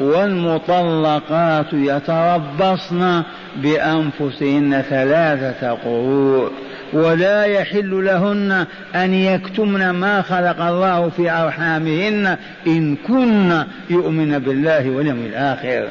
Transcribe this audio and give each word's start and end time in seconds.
والمطلقات 0.00 1.66
يتربصن 1.72 3.22
بأنفسهن 3.56 4.82
ثلاثة 4.90 5.70
قروء 5.70 6.50
ولا 6.92 7.44
يحل 7.44 8.04
لهن 8.04 8.66
أن 8.94 9.14
يكتمن 9.14 9.90
ما 9.90 10.22
خلق 10.22 10.60
الله 10.60 11.08
في 11.08 11.30
أرحامهن 11.30 12.36
إن 12.66 12.96
كن 12.96 13.64
يؤمن 13.90 14.38
بالله 14.38 14.90
واليوم 14.90 15.26
الآخر. 15.26 15.88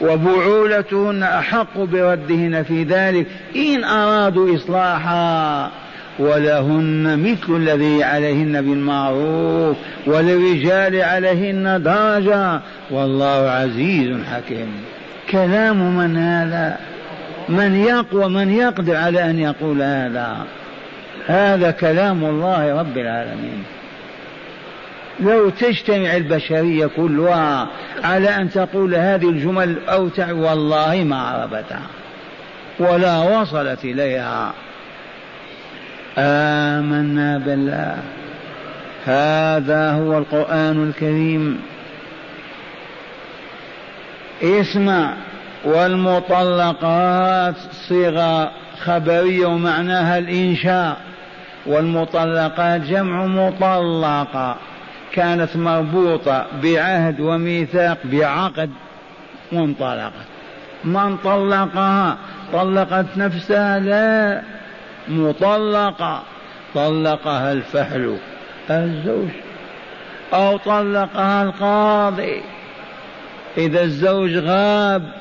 وبعولتهن 0.00 1.22
أحق 1.22 1.78
بردهن 1.78 2.62
في 2.62 2.82
ذلك 2.84 3.26
إن 3.56 3.84
أرادوا 3.84 4.56
إصلاحا. 4.56 5.70
ولهن 6.18 7.18
مثل 7.18 7.56
الذي 7.56 8.04
عليهن 8.04 8.60
بالمعروف 8.62 9.76
وللرجال 10.06 11.02
عليهن 11.02 11.82
درجة. 11.82 12.60
والله 12.90 13.50
عزيز 13.50 14.16
حكيم. 14.32 14.72
كلام 15.30 15.96
من 15.96 16.16
هذا؟ 16.16 16.78
من 17.48 17.76
يقوى 17.76 18.28
من 18.28 18.50
يقدر 18.50 18.96
على 18.96 19.30
أن 19.30 19.38
يقول 19.38 19.82
هذا؟ 19.82 20.36
هذا 21.26 21.70
كلام 21.70 22.24
الله 22.24 22.80
رب 22.80 22.98
العالمين. 22.98 23.64
لو 25.20 25.50
تجتمع 25.50 26.16
البشرية 26.16 26.86
كلها 26.86 27.68
على 28.04 28.28
أن 28.28 28.50
تقول 28.50 28.94
هذه 28.94 29.28
الجمل 29.28 29.76
أو 29.88 30.08
والله 30.30 31.04
ما 31.04 31.16
عرفتها. 31.16 31.86
ولا 32.78 33.18
وصلت 33.18 33.84
إليها. 33.84 34.52
آمنا 36.18 37.38
بالله. 37.38 37.96
هذا 39.04 39.90
هو 39.90 40.18
القرآن 40.18 40.88
الكريم. 40.88 41.60
اسمع 44.42 45.14
والمطلقات 45.64 47.54
صيغة 47.88 48.50
خبرية 48.84 49.46
ومعناها 49.46 50.18
الإنشاء. 50.18 50.96
والمطلقات 51.66 52.80
جمع 52.80 53.26
مطلقة. 53.26 54.56
كانت 55.12 55.56
مربوطة 55.56 56.46
بعهد 56.62 57.20
وميثاق 57.20 57.98
بعقد 58.04 58.70
وانطلقت 59.52 60.12
من 60.84 61.16
طلقها؟ 61.16 62.16
طلقت 62.52 63.06
نفسها 63.16 63.78
لا. 63.78 64.42
مطلقة. 65.08 66.22
طلقها 66.74 67.52
الفحل 67.52 68.16
الزوج 68.70 69.28
أو 70.34 70.56
طلقها 70.56 71.42
القاضي. 71.42 72.42
إذا 73.58 73.82
الزوج 73.82 74.36
غاب 74.36 75.12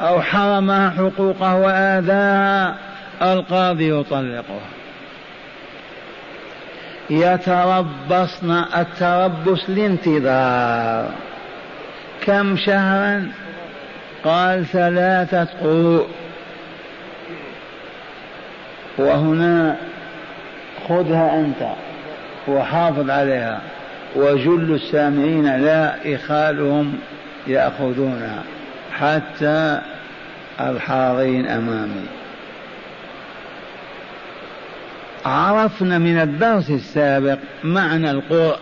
أو 0.00 0.22
حرمها 0.22 0.90
حقوقه 0.90 1.56
وآذاها 1.56 2.74
القاضي 3.22 4.00
يطلقها. 4.00 4.70
يتربصن 7.10 8.64
التربص 8.76 9.68
الانتظار 9.68 11.10
كم 12.26 12.56
شهرا؟ 12.56 13.28
قال 14.24 14.66
ثلاثة 14.66 15.48
قروء 15.60 16.06
وهنا 19.00 19.76
خذها 20.88 21.40
أنت 21.40 21.72
وحافظ 22.48 23.10
عليها. 23.10 23.60
وجل 24.16 24.74
السامعين 24.74 25.56
لا 25.56 26.14
إخالهم 26.14 26.98
يأخذونها 27.46 28.42
حتى 28.92 29.80
الحاضرين 30.60 31.46
أمامي. 31.46 32.06
عرفنا 35.26 35.98
من 35.98 36.20
الدرس 36.20 36.70
السابق 36.70 37.38
معنى 37.64 38.10
القرء. 38.10 38.58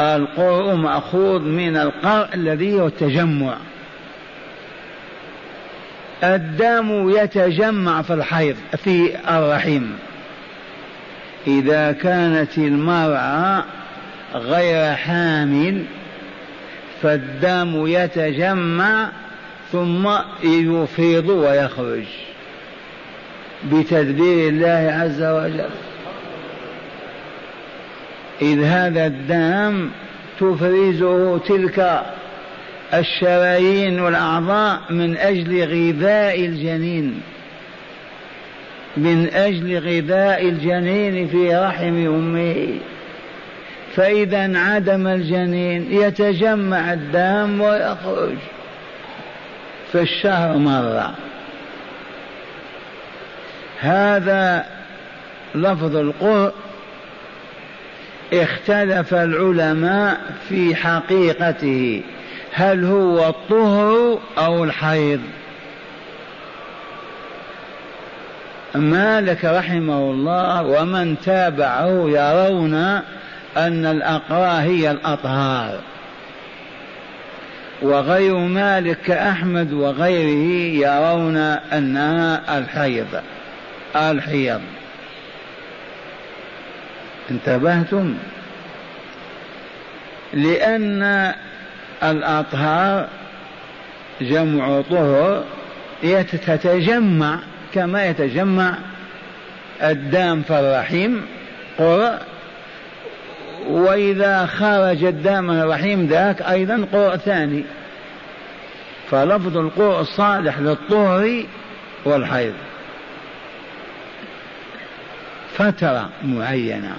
القرء 0.00 0.74
مأخوذ 0.74 1.40
من 1.40 1.76
القرء 1.76 2.34
الذي 2.34 2.80
هو 2.80 2.86
التجمع. 2.86 3.54
الدم 6.24 7.10
يتجمع 7.10 8.02
في 8.02 8.14
الحيض 8.14 8.56
في 8.76 9.10
الرحم. 9.28 9.82
إذا 11.46 11.92
كانت 11.92 12.58
المرأة 12.58 13.64
غير 14.34 14.94
حامل 14.94 15.84
فالدم 17.02 17.86
يتجمع 17.86 19.08
ثم 19.72 20.08
يفيض 20.44 21.28
ويخرج. 21.28 22.04
بتدبير 23.72 24.48
الله 24.48 24.92
عز 25.02 25.22
وجل. 25.22 25.70
إذ 28.42 28.62
هذا 28.62 29.06
الدم 29.06 29.90
تفرزه 30.40 31.38
تلك 31.38 32.02
الشرايين 32.94 34.00
والأعضاء 34.00 34.80
من 34.90 35.16
أجل 35.16 35.64
غذاء 35.64 36.40
الجنين. 36.40 37.20
من 38.96 39.28
أجل 39.34 39.78
غذاء 39.78 40.48
الجنين 40.48 41.28
في 41.28 41.56
رحم 41.56 42.06
أمه. 42.06 42.68
فإذا 43.96 44.44
انعدم 44.44 45.06
الجنين 45.06 45.86
يتجمع 45.90 46.92
الدم 46.92 47.60
ويخرج. 47.60 48.36
في 49.92 50.00
الشهر 50.00 50.56
مرة 50.56 51.14
هذا 53.80 54.66
لفظ 55.54 55.96
القرء. 55.96 56.54
اختلف 58.32 59.14
العلماء 59.14 60.20
في 60.48 60.74
حقيقته. 60.74 62.02
هل 62.58 62.84
هو 62.84 63.28
الطهر 63.28 64.18
أو 64.38 64.64
الحيض؟ 64.64 65.20
مالك 68.74 69.44
رحمه 69.44 69.98
الله 69.98 70.62
ومن 70.62 71.16
تابعه 71.24 72.08
يرون 72.08 72.74
أن 73.56 73.86
الأقرى 73.86 74.62
هي 74.62 74.90
الأطهار. 74.90 75.78
وغير 77.82 78.36
مالك 78.36 78.98
كأحمد 79.00 79.72
وغيره 79.72 80.86
يرون 80.86 81.36
أنها 81.72 82.58
الحيض 82.58 83.22
الحيض. 83.96 84.60
انتبهتم؟ 87.30 88.14
لأن 90.34 91.34
الأطهار 92.02 93.08
جمع 94.20 94.80
طهر 94.90 95.44
تتجمع 96.22 97.38
كما 97.74 98.06
يتجمع 98.06 98.74
الدام 99.82 100.42
في 100.42 100.60
الرحيم 100.60 101.26
قرء 101.78 102.18
وإذا 103.68 104.46
خرج 104.46 105.04
الدم 105.04 105.44
من 105.44 105.60
الرحيم 105.60 106.06
ذاك 106.06 106.42
أيضا 106.42 106.86
قرء 106.92 107.16
ثاني. 107.16 107.64
فلفظ 109.10 109.56
القرء 109.56 110.02
صالح 110.02 110.58
للطهر 110.58 111.44
والحيض. 112.04 112.54
فترة 115.58 116.08
معينة. 116.24 116.96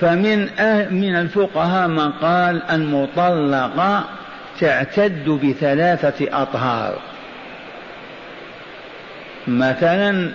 فمن 0.00 0.48
أه 0.58 0.88
من 0.88 1.16
الفقهاء 1.16 1.88
من 1.88 2.12
قال 2.12 2.62
المطلقة 2.70 4.04
تعتد 4.60 5.28
بثلاثة 5.28 6.42
أطهار. 6.42 6.98
مثلا 9.48 10.30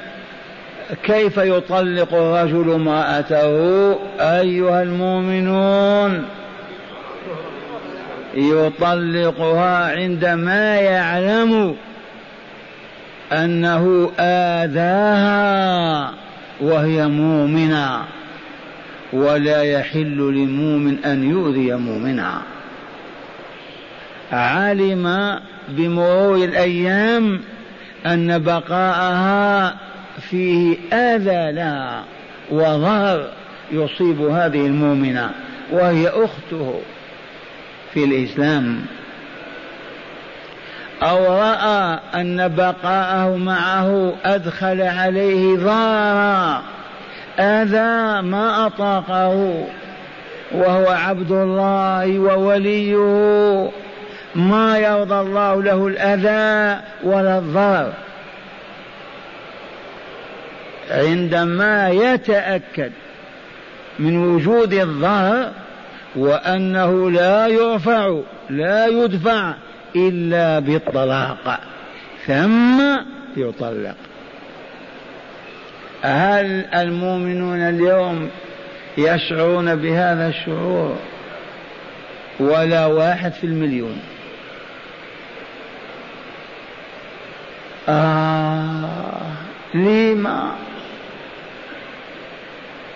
كيف 1.04 1.38
يطلق 1.38 2.14
الرجل 2.14 2.72
امرأته؟ 2.72 4.00
أيها 4.20 4.84
المؤمنون 4.84 6.26
يطلقها 8.34 9.92
عندما 9.92 10.76
يعلم 10.76 11.76
أنه 13.32 14.12
آذاها 14.20 16.12
وهي 16.62 17.08
مؤمنة. 17.08 18.02
ولا 19.14 19.64
يحل 19.64 20.18
لمؤمن 20.18 21.06
أن 21.06 21.30
يؤذي 21.30 21.76
مؤمنا. 21.76 22.42
علم 24.32 25.40
بمرور 25.70 26.36
الأيام 26.36 27.42
أن 28.06 28.44
بقاءها 28.44 29.76
فيه 30.30 30.78
آذى 30.94 31.52
لها 31.52 32.04
وضرر 32.52 33.30
يصيب 33.72 34.22
هذه 34.22 34.66
المؤمنة 34.66 35.32
وهي 35.72 36.08
أخته 36.08 36.82
في 37.94 38.04
الإسلام. 38.04 38.86
أو 41.04 41.26
رأى 41.26 42.00
أن 42.16 42.48
بقاءه 42.48 43.36
معه 43.38 44.14
أدخل 44.26 44.82
عليه 44.82 45.58
ضارا 45.58 46.64
أذى 47.40 48.22
ما 48.28 48.68
أطاقه 48.68 49.66
وهو 50.52 50.88
عبد 50.88 51.32
الله 51.32 52.20
ووليه. 52.20 53.72
ما 54.36 54.78
يرضى 54.78 55.20
الله 55.20 55.64
له 55.64 55.88
الأذى 55.88 56.82
ولا 57.04 57.38
الضرر 57.38 57.94
عندما 60.92 61.90
يتأكد 61.90 62.92
من 64.00 64.36
وجود 64.36 64.74
الضرر 64.74 65.52
وأنه 66.16 67.12
لا 67.12 67.48
يرفع 67.48 68.20
لا 68.50 68.88
يدفع 68.88 69.54
إلا 69.96 70.60
بالطلاق 70.60 71.60
ثم 72.28 72.82
يطلق. 73.38 73.96
هل 76.02 76.66
المؤمنون 76.76 77.60
اليوم 77.60 78.30
يشعرون 78.98 79.76
بهذا 79.76 80.28
الشعور 80.28 80.96
ولا 82.40 82.86
واحد 82.86 83.34
في 83.34 83.44
المليون؟ 83.44 84.00
آه 87.90 89.22
لما؟ 89.74 90.52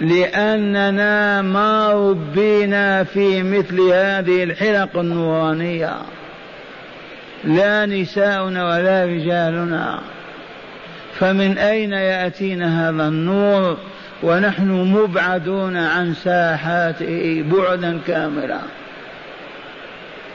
لأننا 0.02 1.42
ما 1.42 1.92
ربينا 1.92 3.04
في 3.04 3.44
مثل 3.44 3.82
هذه 3.82 4.44
الحلق 4.44 4.98
النورانية 4.98 5.94
لا 7.44 7.86
نساؤنا 7.86 8.66
ولا 8.66 9.06
رجالنا. 9.06 10.00
فمن 11.20 11.58
أين 11.58 11.94
يأتينا 11.94 12.90
هذا 12.90 13.08
النور 13.08 13.78
ونحن 14.24 14.72
مبعدون 14.72 15.78
عن 15.78 16.14
ساحاته 16.14 17.44
بعدا 17.52 18.00
كاملا. 18.08 18.60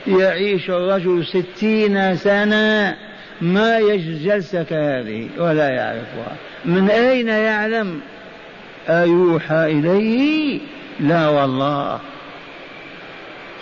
يعيش 0.06 0.70
الرجل 0.70 1.26
ستين 1.26 2.16
سنة 2.16 2.96
ما 3.40 3.78
يجلس 3.78 4.22
جلسة 4.22 4.62
كهذه 4.62 5.28
ولا 5.38 5.68
يعرفها. 5.68 6.36
من 6.64 6.90
أين 6.90 7.28
يعلم؟ 7.28 8.00
أيوحى 8.88 9.64
إليه؟ 9.64 10.60
لا 11.00 11.28
والله. 11.28 12.00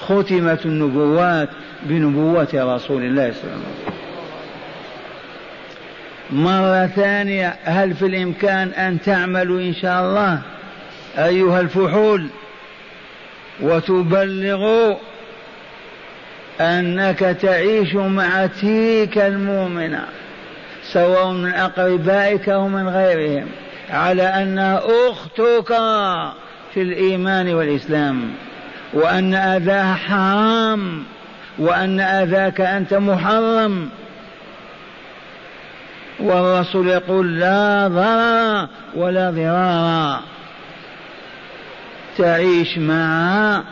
ختمت 0.00 0.66
النبوات 0.66 1.48
بنبوة 1.82 2.48
رسول 2.54 3.02
الله 3.02 3.32
صلى 3.32 3.42
الله 3.44 3.64
عليه 3.64 3.86
وسلم. 3.86 3.97
مرة 6.30 6.86
ثانية 6.86 7.56
هل 7.64 7.94
في 7.94 8.06
الإمكان 8.06 8.68
أن 8.68 9.00
تعملوا 9.00 9.60
إن 9.60 9.74
شاء 9.74 10.02
الله؟ 10.02 10.40
أيها 11.18 11.60
الفحول 11.60 12.26
وتبلغوا 13.60 14.94
أنك 16.60 17.18
تعيش 17.18 17.94
مع 17.94 18.46
تلك 18.46 19.18
المؤمنة 19.18 20.04
سواء 20.82 21.32
من 21.32 21.54
أقربائك 21.54 22.48
أو 22.48 22.68
من 22.68 22.88
غيرهم 22.88 23.46
على 23.90 24.22
أنها 24.22 24.82
أختك 25.08 25.68
في 26.74 26.82
الإيمان 26.82 27.54
والإسلام 27.54 28.30
وأن 28.92 29.34
أذاها 29.34 29.94
حرام 29.94 31.02
وأن 31.58 32.00
أذاك 32.00 32.60
أنت 32.60 32.94
محرم. 32.94 33.88
والرسول 36.20 36.88
يقول 36.88 37.40
لا 37.40 37.88
ضرر 37.88 38.68
ولا 38.94 39.30
ضرار 39.30 40.20
تعيش 42.18 42.78
معها 42.78 43.64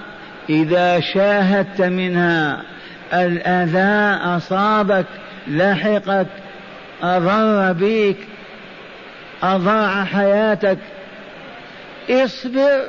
إذا 0.49 1.01
شاهدت 1.01 1.83
منها 1.83 2.63
الأذى 3.13 4.23
أصابك 4.37 5.07
لحقك 5.49 6.27
أضر 7.03 7.73
بك 7.73 8.17
أضاع 9.43 10.05
حياتك. 10.05 10.79
اصبر 12.11 12.81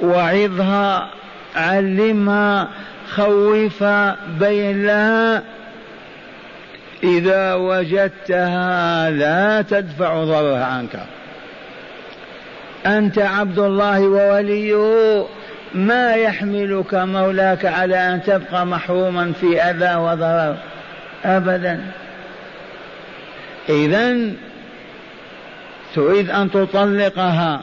وعظها 0.00 1.08
علمها 1.56 2.68
خوفها 3.10 4.16
بين 4.40 4.86
لها 4.86 5.42
إذا 7.04 7.54
وجدتها 7.54 9.10
لا 9.10 9.62
تدفع 9.62 10.24
ضرها 10.24 10.64
عنك. 10.64 11.00
أنت 12.86 13.18
عبد 13.18 13.58
الله 13.58 14.00
ووليه 14.00 15.26
ما 15.74 16.14
يحملك 16.14 16.94
مولاك 16.94 17.66
على 17.66 17.96
أن 17.96 18.22
تبقى 18.22 18.66
محروما 18.66 19.32
في 19.32 19.62
أذى 19.62 19.94
وضرر؟ 19.94 20.56
أبدا. 21.24 21.80
إذا 23.68 24.30
تريد 25.94 26.30
أن 26.30 26.50
تطلقها. 26.50 27.60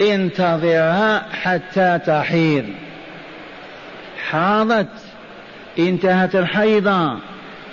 انتظرها 0.00 1.22
حتى 1.42 1.98
تحيض. 2.06 2.64
حاضت. 4.30 5.05
انتهت 5.78 6.36
الحيضة. 6.36 7.18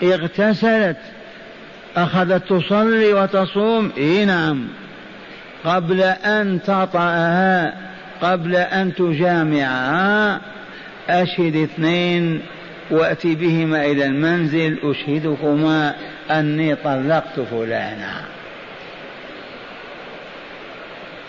اغتسلت. 0.04 0.98
أخذت 1.98 2.50
تصلي 2.50 3.14
وتصوم. 3.14 3.92
إي 3.98 4.26
نعم. 4.26 4.68
قبل 5.66 6.02
أن 6.02 6.60
تطأها 6.64 7.74
قبل 8.22 8.56
أن 8.56 8.96
تجامعها 8.96 10.42
أشهد 11.10 11.56
اثنين. 11.56 12.42
وأتي 12.92 13.36
بهما 13.36 13.86
إلى 13.86 14.06
المنزل. 14.06 14.78
أشهدكما 14.84 15.96
أني 16.32 16.76
طلقت 16.76 17.40
فلانا. 17.40 18.22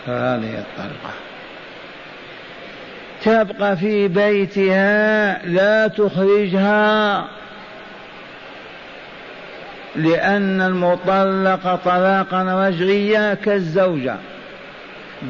هذه 0.07 0.59
الطلقة. 0.59 1.24
تبقى 3.25 3.77
في 3.77 4.07
بيتها 4.07 5.45
لا 5.45 5.87
تخرجها. 5.87 7.25
لأن 9.95 10.61
المطلق 10.61 11.75
طلاقا 11.75 12.67
رجعيا 12.67 13.33
كالزوجة 13.33 14.15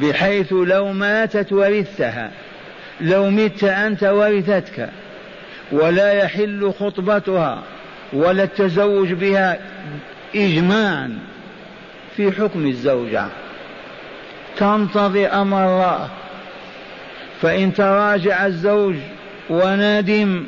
بحيث 0.02 0.52
لو 0.52 0.92
ماتت 0.92 1.52
ورثتها 1.52 2.30
لو 3.00 3.30
مت 3.30 3.64
أنت 3.64 4.04
ورثتك 4.04 4.88
ولا 5.72 6.12
يحل 6.12 6.72
خطبتها 6.80 7.62
ولا 8.12 8.42
التزوج 8.42 9.12
بها 9.12 9.58
إجماعا 10.34 11.18
في 12.16 12.32
حكم 12.32 12.66
الزوجة. 12.66 13.26
تنتظر 14.56 15.32
أمر 15.32 15.64
الله. 15.64 16.08
فإن 17.42 17.74
تراجع 17.74 18.46
الزوج 18.46 18.94
وندم 19.50 20.46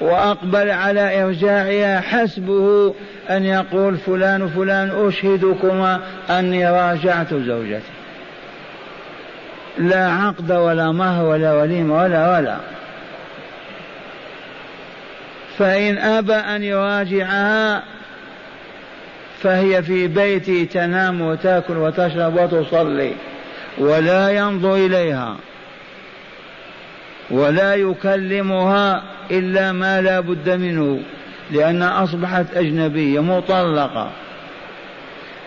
وأقبل 0.00 0.70
على 0.70 1.22
إرجاعها 1.22 2.00
حسبه 2.00 2.94
أن 3.30 3.44
يقول 3.44 3.96
فلان 3.96 4.48
فلان 4.48 5.06
أشهدكما 5.06 6.00
أني 6.30 6.70
راجعت 6.70 7.34
زوجتي. 7.34 7.92
لا 9.78 10.10
عقد 10.10 10.52
ولا 10.52 10.92
مهر 10.92 11.24
ولا 11.24 11.52
وليمة 11.52 12.02
ولا 12.02 12.38
ولا. 12.38 12.56
فإن 15.58 15.98
أبى 15.98 16.34
أن 16.34 16.62
يراجعها 16.62 17.82
فهي 19.42 19.82
في 19.82 20.06
بيته 20.06 20.68
تنام 20.72 21.20
وتأكل 21.20 21.76
وتشرب 21.76 22.34
وتصلي. 22.34 23.12
ولا 23.78 24.30
ينظر 24.30 24.74
إليها 24.74 25.36
ولا 27.30 27.74
يكلمها 27.74 29.02
إلا 29.30 29.72
ما 29.72 30.00
لا 30.00 30.20
بد 30.20 30.50
منه 30.50 31.00
لانها 31.50 32.04
أصبحت 32.04 32.46
أجنبية 32.54 33.20
مطلقة. 33.20 34.10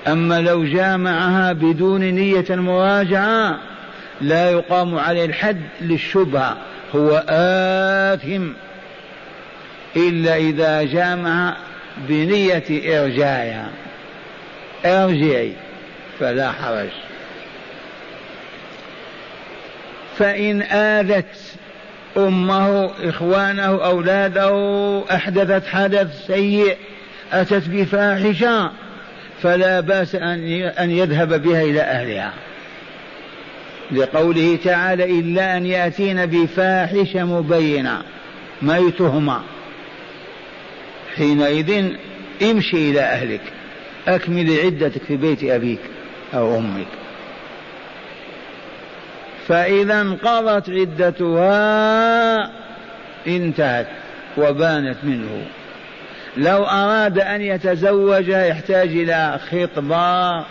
أما 0.07 0.41
لو 0.41 0.63
جامعها 0.63 1.53
بدون 1.53 2.01
نية 2.01 2.45
المراجعه 2.49 3.59
لا 4.21 4.51
يقام 4.51 4.97
عليه 4.97 5.25
الحد 5.25 5.61
للشبهة 5.81 6.57
هو 6.95 7.23
آثم. 7.29 8.47
إلا 9.95 10.35
إذا 10.35 10.83
جامع 10.83 11.55
بنية 12.09 12.63
إرجاعها 12.69 13.69
ارجعي 14.85 15.53
فلا 16.19 16.51
حرج. 16.51 16.89
فإن 20.17 20.61
آذت 20.61 21.35
أمه 22.17 22.89
إخوانه 23.03 23.85
أولاده 23.85 25.03
أحدثت 25.11 25.67
حدث 25.67 26.25
سيء 26.27 26.77
أتت 27.33 27.69
بفاحشة 27.69 28.71
فلا 29.41 29.79
بأس 29.79 30.15
أن 30.79 30.91
يذهب 30.91 31.41
بها 31.41 31.61
إلى 31.61 31.81
أهلها. 31.81 32.33
لقوله 33.91 34.57
تعالى 34.63 35.19
إلا 35.19 35.57
أن 35.57 35.65
يأتين 35.65 36.25
بفاحشة 36.25 37.25
مبينة 37.25 38.01
ما 38.61 38.77
حينئذ 41.15 41.91
امشي 42.43 42.91
إلى 42.91 43.01
أهلك 43.01 43.41
أكمل 44.07 44.59
عدتك 44.59 45.01
في 45.07 45.17
بيت 45.17 45.43
أبيك 45.43 45.79
أو 46.33 46.57
أمك. 46.57 46.87
فإذا 49.47 50.01
انقضت 50.01 50.69
عدتها 50.69 52.49
انتهت 53.27 53.87
وبانت 54.37 54.97
منه. 55.03 55.45
لو 56.37 56.63
أراد 56.63 57.19
أن 57.19 57.41
يتزوج 57.41 58.27
يحتاج 58.27 58.87
إلى 58.87 59.39
خطبة 59.51 60.45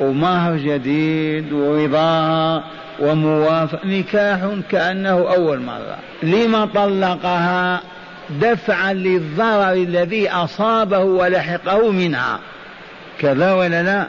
ومهر 0.00 0.56
جديد 0.56 1.52
ورضاها 1.52 2.64
وموافق 3.00 3.84
نكاح 3.84 4.38
كأنه 4.70 5.10
أول 5.10 5.60
مرة. 5.60 5.98
لما 6.22 6.66
طلقها 6.66 7.80
دفعا 8.30 8.92
للضرر 8.92 9.72
الذي 9.72 10.30
أصابه 10.30 10.98
ولحقه 10.98 11.90
منها. 11.90 12.40
كذا 13.18 13.52
ولا 13.52 13.82
لا؟ 13.82 14.08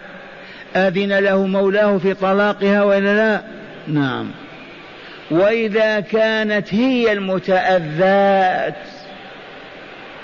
أذن 0.75 1.19
له 1.19 1.45
مولاه 1.45 1.97
في 1.97 2.13
طلاقها 2.13 2.83
ولا 2.83 3.15
لا؟ 3.15 3.58
نعم. 3.89 4.31
وإذا 5.31 5.99
كانت 5.99 6.73
هي 6.73 7.13
المتأذات 7.13 8.75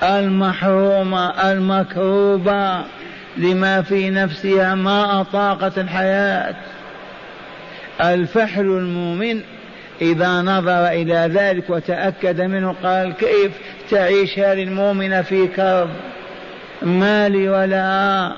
المحرومة 0.03 1.51
المكروبة 1.51 2.83
لما 3.37 3.81
في 3.81 4.09
نفسها 4.09 4.75
ما 4.75 5.21
أطاقت 5.21 5.77
الحياة 5.77 6.55
الفحل 8.01 8.61
المؤمن 8.61 9.41
إذا 10.01 10.41
نظر 10.41 10.87
إلى 10.87 11.29
ذلك 11.33 11.69
وتأكد 11.69 12.41
منه 12.41 12.75
قال 12.83 13.13
كيف 13.13 13.51
تعيش 13.89 14.39
هذه 14.39 14.63
المؤمنة 14.63 15.21
في 15.21 15.47
كرب 15.47 15.89
مالي 16.81 17.49
ولا 17.49 18.31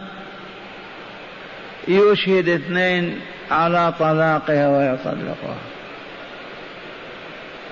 يشهد 1.87 2.49
اثنين 2.49 3.19
على 3.51 3.93
طلاقها 3.99 4.67
ويطلقها. 4.67 5.57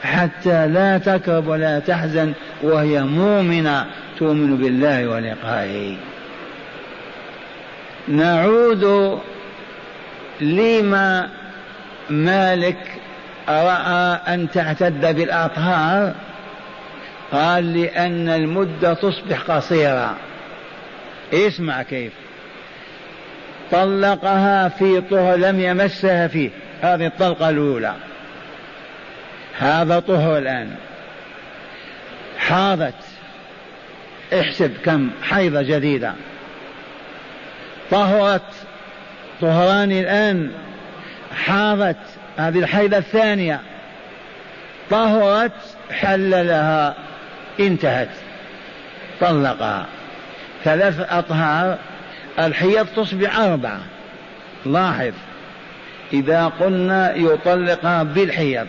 حتى 0.04 0.68
لا 0.68 0.98
تكرب 0.98 1.48
ولا 1.48 1.80
تحزن 1.80 2.34
وهي 2.62 3.04
مؤمنة 3.04 3.86
تؤمن 4.18 4.58
بالله 4.58 5.08
ولقائه. 5.08 5.98
نعود 8.08 9.20
لما 10.42 11.30
مالك 12.10 12.78
رأى 13.50 14.20
أن 14.28 14.48
تعتد 14.54 15.16
بالأطهار. 15.16 16.14
قال 17.32 17.82
لأن 17.82 18.30
المدة 18.30 18.94
تصبح 18.94 19.42
قصيرة. 19.42 20.16
اسمع 21.34 21.82
كيف. 21.82 22.25
طلقها 23.72 24.70
في 24.70 25.02
طهر 25.02 25.36
لم 25.36 25.60
يمسها 25.60 26.28
فيه. 26.28 26.50
هذه 26.82 27.06
الطلقة 27.06 27.50
الأولى. 27.50 27.94
هذا 29.58 30.00
طهر 30.00 30.38
الآن. 30.38 30.76
حاضت. 32.38 32.94
احسب 34.34 34.72
كم 34.86 35.10
حيضة 35.24 35.62
جديدة. 35.62 36.14
طهرت. 37.92 38.54
طهران 39.42 39.92
الآن. 39.92 40.52
حاضت. 41.46 41.98
هذه 42.38 42.60
الحيضة 42.60 42.98
الثانية. 42.98 43.62
طهرت 44.90 45.76
حل 45.92 46.48
لها 46.48 46.96
انتهت. 47.60 48.10
طلقها. 49.22 49.86
ثلاث 50.64 51.00
أطهار. 51.00 51.78
الحيض 52.40 52.88
تصبح 52.96 53.40
أربعة. 53.40 53.80
لاحظ. 54.66 55.14
إذا 56.14 56.46
قلنا 56.46 57.16
يطلقها 57.16 58.04
بالحيض 58.04 58.68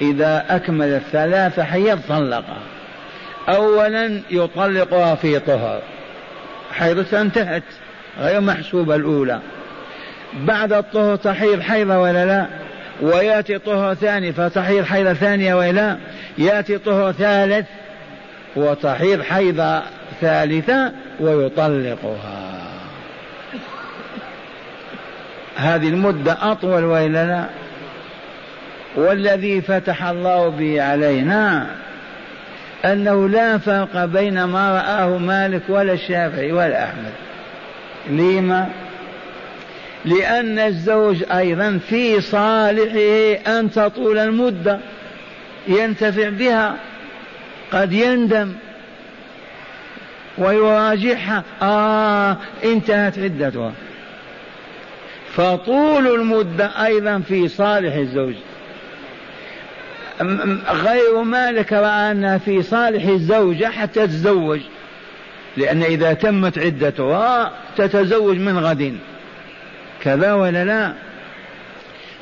إذا 0.00 0.44
أكملت 0.50 1.02
ثلاث 1.12 1.60
حيض 1.60 2.00
طلقها 2.08 2.58
أولا 3.48 4.20
يطلقها 4.30 5.14
في 5.14 5.38
طهر. 5.38 5.82
حيضتها 6.72 7.20
انتهت 7.20 7.62
غير 8.18 8.40
محسوبة 8.40 8.94
الأولى. 8.96 9.40
بعد 10.34 10.72
الطهر 10.72 11.16
تحيض 11.16 11.60
حيضة 11.60 11.98
ولا 11.98 12.26
لا؟ 12.26 12.46
ويأتي 13.02 13.58
طهر 13.58 13.94
ثاني 13.94 14.32
فتحيض 14.32 14.84
حيضة 14.84 15.12
ثانية 15.12 15.54
ولا؟ 15.54 15.96
يأتي 16.38 16.78
طهر 16.78 17.12
ثالث 17.12 17.66
وتحيض 18.56 19.22
حيضة 19.22 19.82
ثالثة 20.20 20.92
ويطلقها. 21.20 22.43
هذه 25.56 25.88
المدة 25.88 26.36
أطول 26.52 26.84
وإلا 26.84 27.26
لا 27.26 27.44
والذي 28.96 29.60
فتح 29.60 30.04
الله 30.04 30.48
به 30.48 30.82
علينا 30.82 31.66
أنه 32.84 33.28
لا 33.28 33.58
فرق 33.58 34.04
بين 34.04 34.44
ما 34.44 34.72
رآه 34.72 35.18
مالك 35.18 35.62
ولا 35.68 35.92
الشافعي 35.92 36.52
ولا 36.52 36.84
أحمد. 36.84 37.12
لما 38.10 38.68
لأن 40.04 40.58
الزوج 40.58 41.24
أيضا 41.32 41.80
في 41.88 42.20
صالحه 42.20 43.58
أن 43.58 43.70
تطول 43.70 44.18
المدة 44.18 44.78
ينتفع 45.68 46.28
بها 46.28 46.76
قد 47.72 47.92
يندم 47.92 48.52
ويراجعها. 50.38 51.42
آه 51.62 52.36
انتهت 52.64 53.18
عدتها. 53.18 53.72
فطول 55.36 56.06
المدة 56.06 56.86
أيضا 56.86 57.18
في 57.18 57.48
صالح 57.48 57.94
الزوج. 57.94 58.34
غير 60.70 61.22
مالك 61.22 61.72
رأى 61.72 62.10
أنها 62.10 62.38
في 62.38 62.62
صالح 62.62 63.04
الزوجة 63.04 63.64
حتى 63.66 64.06
تتزوج. 64.06 64.60
لأن 65.56 65.82
إذا 65.82 66.12
تمت 66.12 66.58
عدتها 66.58 67.52
تتزوج 67.76 68.36
من 68.36 68.58
غد. 68.58 68.98
كذا 70.02 70.32
ولا 70.32 70.64
لا؟ 70.64 70.92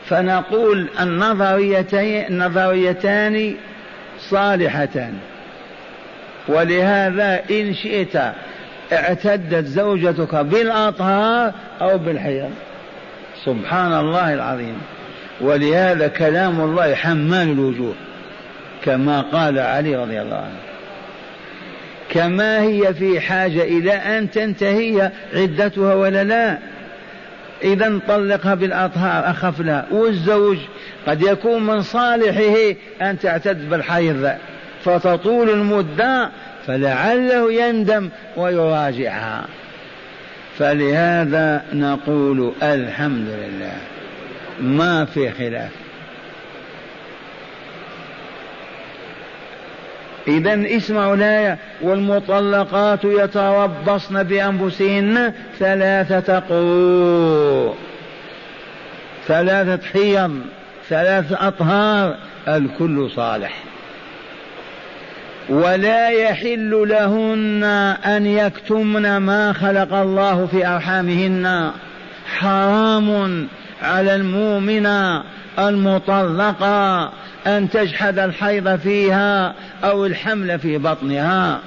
فنقول 0.09 0.89
النظريتين 1.01 2.27
النظريتان 2.27 3.55
صالحتان. 4.19 5.19
ولهذا 6.49 7.43
إن 7.51 7.75
شئت 7.75 8.17
اعتدت 8.93 9.67
زوجتك 9.67 10.35
بالأطهار 10.35 11.53
أو 11.81 11.99
بالحيض. 11.99 12.51
سبحان 13.45 13.93
الله 13.93 14.35
العظيم. 14.35 14.79
ولهذا 15.41 16.09
كلام 16.09 16.61
الله 16.61 16.95
حمال 16.95 17.49
الوجوه 17.53 17.95
كما 18.85 19.21
قال 19.21 19.59
علي 19.59 19.97
رضي 19.97 20.21
الله 20.21 20.37
عنه. 20.37 20.61
كما 22.11 22.61
هي 22.63 22.95
في 22.95 23.21
حاجة 23.21 23.63
إلى 23.63 23.93
أن 23.93 24.31
تنتهي 24.31 25.11
عدتها 25.35 25.95
ولا 25.95 26.25
لا؟ 26.25 26.59
إذا 27.63 28.01
طلقها 28.09 28.55
بالأطهار 28.55 29.31
أخف 29.31 29.61
لها. 29.61 29.87
والزوج 29.91 30.59
قد 31.07 31.23
يكون 31.23 31.67
من 31.67 31.83
صالحه 31.83 32.75
أن 33.03 33.19
تعتد 33.19 33.71
بالحيض 33.71 34.33
فتطول 34.85 35.51
المدة 35.51 36.31
فلعله 36.67 37.53
يندم 37.53 38.09
ويراجعها. 38.37 39.45
فلهذا 40.59 41.65
نقول 41.73 42.53
الحمد 42.63 43.29
لله. 43.29 43.77
ما 44.61 45.05
في 45.05 45.31
خلاف. 45.31 45.71
إذا 50.29 50.77
اسمعوا 50.77 51.15
الآية 51.15 51.59
والمطلقات 51.83 53.05
يتربصن 53.05 54.23
بأنفسهن 54.23 55.33
ثلاثة 55.59 56.39
قروء. 56.39 57.75
ثلاثة 59.27 59.87
حيض 59.93 60.41
ثلاث 60.89 61.33
أطهار 61.33 62.17
الكل 62.49 63.11
صالح. 63.11 63.72
ولا 65.49 66.09
يحل 66.09 66.89
لهن 66.89 67.65
أن 68.05 68.27
يكتمن 68.27 69.17
ما 69.17 69.53
خلق 69.53 69.95
الله 69.95 70.47
في 70.47 70.67
أرحامهن. 70.67 71.71
حرام 72.39 73.49
على 73.83 74.15
المؤمنة 74.15 75.23
المطلقة 75.59 77.05
أن 77.47 77.71
تجحد 77.71 78.19
الحيض 78.19 78.77
فيها 78.77 79.55
أو 79.85 80.07
الحمل 80.07 80.59
في 80.59 80.79
بطنها. 80.79 81.61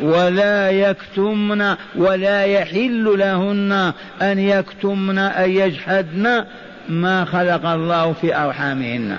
ولا 0.00 0.70
يكتمن 0.70 1.74
ولا 1.96 2.44
يحل 2.44 3.14
لهن 3.18 3.92
أن 4.22 4.38
يكتمن 4.38 5.18
أن 5.18 5.50
يجحدن 5.50 6.44
ما 6.88 7.24
خلق 7.24 7.66
الله 7.66 8.12
في 8.12 8.36
أرحامهن. 8.36 9.18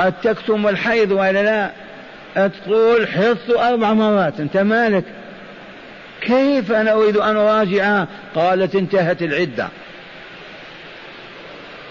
قد 0.00 0.12
تكتم 0.22 0.68
الحيض 0.68 1.10
ولا 1.10 1.42
لا؟ 1.42 1.70
تقول 2.48 3.08
حصت 3.08 3.50
أربع 3.50 3.92
مرات 3.92 4.40
أنت 4.40 4.56
مالك؟ 4.56 5.04
كيف 6.20 6.72
أنا 6.72 6.92
أريد 6.92 7.16
أن 7.16 7.36
أراجعها 7.36 8.08
قالت 8.34 8.74
انتهت 8.74 9.22
العدة. 9.22 9.68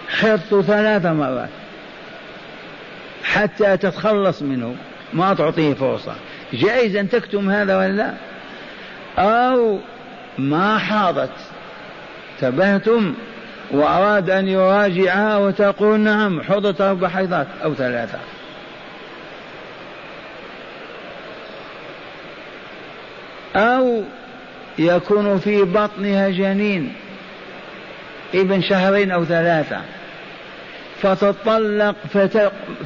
حصت 0.10 0.62
ثلاث 0.62 1.06
مرات. 1.06 1.50
حتى 3.24 3.78
تتخلص 3.78 4.42
منه 4.42 4.76
ما 5.14 5.34
تعطيه 5.34 5.74
فرصة. 5.74 6.16
جائز 6.54 6.96
أن 6.96 7.10
تكتم 7.10 7.50
هذا 7.50 7.78
ولا 7.78 7.92
لا؟ 7.92 8.14
أو 9.18 9.80
ما 10.38 10.78
حاضت 10.78 11.32
تبهتم. 12.42 13.14
وأراد 13.72 14.30
أن 14.30 14.48
يراجعها 14.48 15.38
وتقول 15.38 16.00
نعم 16.00 16.42
حضت 16.42 16.82
أربع 16.82 17.08
حيضات 17.08 17.48
أو 17.64 17.74
ثلاثة. 17.74 18.20
أو 23.56 24.04
يكون 24.80 25.38
في 25.38 25.64
بطنها 25.64 26.30
جنين 26.30 26.94
ابن 28.36 28.62
شهرين 28.62 29.12
أو 29.12 29.26
ثلاثة. 29.26 29.82
فتطلق 31.02 31.96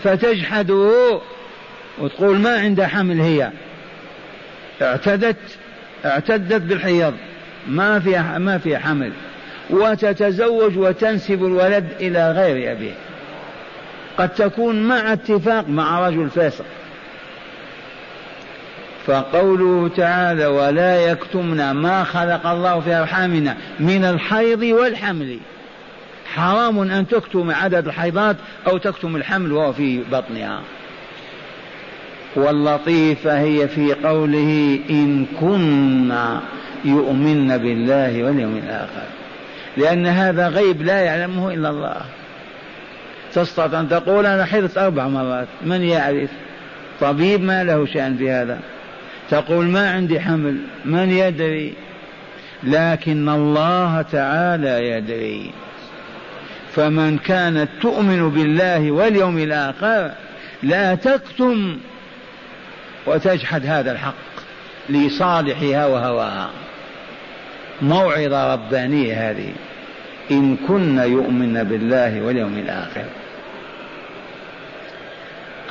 فتجحده 0.03 1.19
وتقول 1.99 2.39
ما 2.39 2.59
عندها 2.59 2.87
حمل 2.87 3.21
هي. 3.21 3.51
اعتدت 4.81 5.37
اعتدت 6.05 6.61
بالحيض. 6.61 7.13
ما 7.67 7.99
فيها 7.99 8.37
ما 8.37 8.57
فيها 8.57 8.79
حمل. 8.79 9.11
وتتزوج 9.73 10.77
وتنسب 10.77 11.45
الولد 11.45 11.87
إلى 11.99 12.31
غير 12.31 12.71
أبيه. 12.71 12.93
قد 14.17 14.29
تكون 14.29 14.83
مع 14.83 15.13
اتفاق 15.13 15.67
مع 15.69 16.07
رجل 16.07 16.29
فاسق. 16.29 16.65
فقوله 19.05 19.89
تعالى 19.97 20.45
ولا 20.45 21.11
يكتمن 21.11 21.71
ما 21.71 22.03
خلق 22.03 22.47
الله 22.47 22.79
في 22.79 22.93
أرحامنا 22.93 23.57
من 23.79 24.05
الحيض 24.05 24.61
والحمل 24.61 25.39
حرام 26.33 26.79
أن 26.79 27.07
تكتم 27.07 27.51
عدد 27.51 27.87
الحيضات 27.87 28.35
أو 28.67 28.77
تكتم 28.77 29.15
الحمل 29.15 29.51
وهو 29.51 29.73
في 29.73 30.03
بطنها. 30.11 30.61
واللطيفة 32.35 33.39
هي 33.39 33.67
في 33.67 33.93
قوله 33.93 34.79
إن 34.89 35.25
كنا 35.39 36.41
يؤمن 36.85 37.57
بالله 37.57 38.23
واليوم 38.23 38.57
الآخر 38.57 39.22
لأن 39.77 40.05
هذا 40.05 40.47
غيب 40.47 40.81
لا 40.81 41.01
يعلمه 41.01 41.53
إلا 41.53 41.69
الله. 41.69 42.01
تستطيع 43.33 43.79
أن 43.79 43.89
تقول 43.89 44.25
أنا 44.25 44.45
حدث 44.45 44.77
أربع 44.77 45.07
مرات. 45.07 45.47
من 45.61 45.81
يعرف؟ 45.81 46.29
طبيب 47.01 47.41
ما 47.41 47.63
له 47.63 47.85
شأن 47.85 48.17
في 48.17 48.31
هذا. 48.31 48.59
تقول 49.29 49.65
ما 49.65 49.91
عندي 49.91 50.19
حمل. 50.19 50.57
من 50.85 51.11
يدري؟ 51.11 51.73
لكن 52.63 53.29
الله 53.29 54.01
تعالى 54.01 54.89
يدري. 54.89 55.51
فمن 56.75 57.17
كانت 57.17 57.69
تؤمن 57.81 58.29
بالله 58.29 58.91
واليوم 58.91 59.37
الآخر 59.37 60.11
لا 60.63 60.95
تكتم 60.95 61.77
وتجحد 63.05 63.65
هذا 63.65 63.91
الحق 63.91 64.13
لصالحها 64.89 65.85
وهواها. 65.85 66.49
موعظة 67.81 68.53
ربانية 68.53 69.29
هذه. 69.29 69.49
إن 70.31 70.57
كن 70.67 70.97
يؤمن 70.97 71.63
بالله 71.63 72.21
واليوم 72.21 72.57
الآخر. 72.57 73.05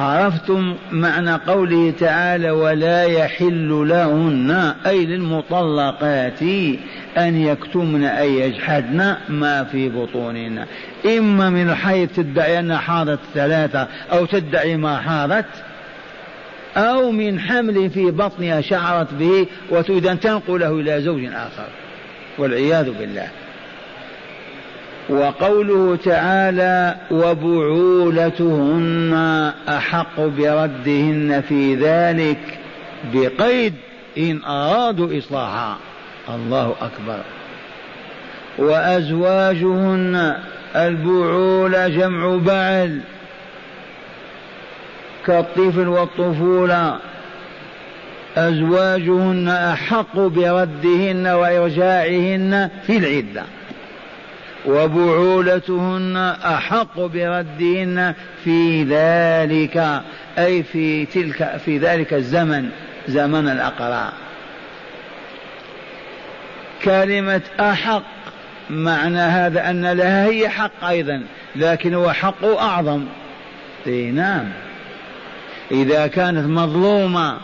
عرفتم 0.00 0.76
معنى 0.92 1.34
قوله 1.34 1.92
تعالى 2.00 2.50
ولا 2.50 3.04
يحل 3.04 3.88
لهن 3.88 4.74
أي 4.86 5.06
للمطلقات 5.06 6.42
أن 7.18 7.36
يكتمن 7.36 8.04
أي 8.04 8.40
يجحدن 8.40 9.16
ما 9.28 9.64
في 9.64 9.88
بطونهن. 9.88 10.66
إما 11.18 11.50
من 11.50 11.70
الحيض 11.70 12.08
تدعي 12.08 12.58
أنها 12.58 12.78
حاضت 12.78 13.18
ثلاثة 13.34 13.88
أو 14.12 14.26
تدعي 14.26 14.76
ما 14.76 14.96
حاضت 14.96 15.46
أو 16.76 17.10
من 17.10 17.40
حمل 17.40 17.90
في 17.90 18.10
بطنها 18.10 18.60
شعرت 18.60 19.14
به 19.14 19.46
وتريد 19.70 20.06
أن 20.06 20.20
تنقله 20.20 20.70
إلى 20.70 21.00
زوج 21.00 21.24
آخر. 21.24 21.81
والعياذ 22.38 22.90
بالله. 22.98 23.28
وقوله 25.08 25.98
تعالى 26.04 26.96
وبعولتهن 27.10 29.12
أحق 29.68 30.20
بردهن 30.20 31.42
في 31.48 31.74
ذلك 31.74 32.58
بقيد 33.14 33.74
إن 34.18 34.44
أرادوا 34.44 35.18
إصلاحا. 35.18 35.76
الله 36.34 36.74
أكبر. 36.80 37.20
وأزواجهن 38.58 40.36
البعول 40.76 41.98
جمع 41.98 42.36
بعل 42.36 43.00
كالطفل 45.26 45.88
والطفولة. 45.88 46.96
أزواجهن 48.36 49.48
أحق 49.48 50.16
بردهن 50.16 51.26
وإرجاعهن 51.26 52.70
في 52.86 52.96
العدة 52.96 53.42
وبعولتهن 54.66 56.16
أحق 56.44 57.00
بردهن 57.00 58.14
في 58.44 58.84
ذلك 58.84 60.02
أي 60.38 60.62
في 60.62 61.06
تلك 61.06 61.56
في 61.64 61.78
ذلك 61.78 62.14
الزمن 62.14 62.70
زمن 63.08 63.48
الأقراء 63.48 64.12
كلمة 66.84 67.42
أحق 67.60 68.02
معنى 68.70 69.18
هذا 69.18 69.70
أن 69.70 69.92
لها 69.92 70.26
هي 70.26 70.48
حق 70.48 70.84
أيضا 70.84 71.22
لكن 71.56 71.94
هو 71.94 72.12
حق 72.12 72.44
أعظم. 72.44 73.04
نعم. 73.86 74.48
إذا 75.70 76.06
كانت 76.06 76.46
مظلومة 76.46 77.36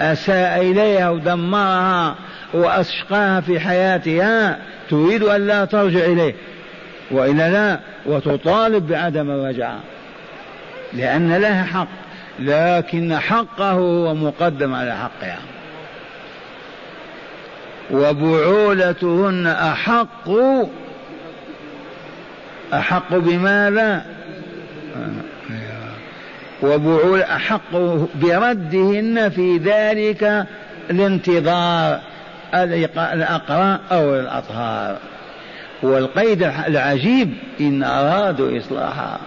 أساء 0.00 0.60
إليها 0.60 1.10
ودمرها 1.10 2.14
وأشقاها 2.54 3.40
في 3.40 3.60
حياتها 3.60 4.58
تريد 4.90 5.22
أن 5.22 5.46
لا 5.46 5.64
ترجع 5.64 6.04
إليه 6.04 6.34
وإلا 7.10 7.50
لا 7.50 7.80
وتطالب 8.06 8.88
بعدم 8.88 9.30
الرجعة. 9.30 9.80
لأن 10.92 11.36
لها 11.36 11.64
حق 11.64 11.88
لكن 12.38 13.16
حقه 13.18 13.70
هو 13.70 14.14
مقدم 14.14 14.74
على 14.74 14.96
حقها. 14.96 15.38
وبعولتهن 17.90 19.46
أحق. 19.46 20.30
أحق 22.72 23.14
بماذا؟ 23.14 24.06
وبعول 26.62 27.22
أحق 27.22 27.76
بردهن 28.14 29.28
في 29.28 29.58
ذلك 29.58 30.46
الانتظار 30.90 32.00
الأقراء 32.54 33.80
أو 33.92 34.14
الأطهار. 34.14 34.96
والقيد 35.82 36.42
العجيب 36.42 37.34
إن 37.60 37.82
أرادوا 37.82 38.58
إصلاحها 38.58 39.18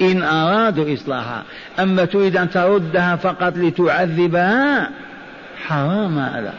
إن 0.00 0.22
أرادوا 0.22 0.94
إصلاحها 0.94 1.42
أما 1.78 2.04
تريد 2.04 2.36
أن 2.36 2.50
تردها 2.50 3.16
فقط 3.16 3.56
لتعذبها 3.56 4.90
حرام 5.66 6.18
هذا. 6.18 6.52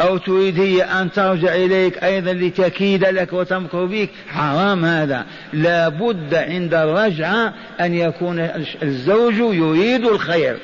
أو 0.00 0.16
تريد 0.16 0.60
هي 0.60 0.82
أن 0.82 1.12
ترجع 1.12 1.54
إليك 1.54 2.04
أيضا 2.04 2.32
لتكيد 2.32 3.04
لك 3.04 3.32
وتمكر 3.32 3.84
بك. 3.84 4.10
حرام 4.28 4.84
هذا. 4.84 5.24
لا 5.52 5.88
بد 5.88 6.34
عند 6.34 6.74
الرجعة 6.74 7.54
أن 7.80 7.94
يكون 7.94 8.50
الزوج 8.82 9.34
يريد 9.34 10.04
الخير 10.04 10.56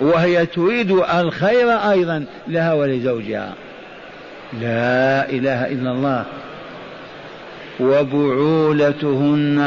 وهي 0.00 0.46
تريد 0.46 0.90
الخير 0.90 1.70
أيضا 1.70 2.24
لها 2.48 2.72
ولزوجها. 2.74 3.54
لا 4.60 5.30
إله 5.30 5.66
إلا 5.66 5.90
الله. 5.92 6.24
وبعولتهن 7.80 9.58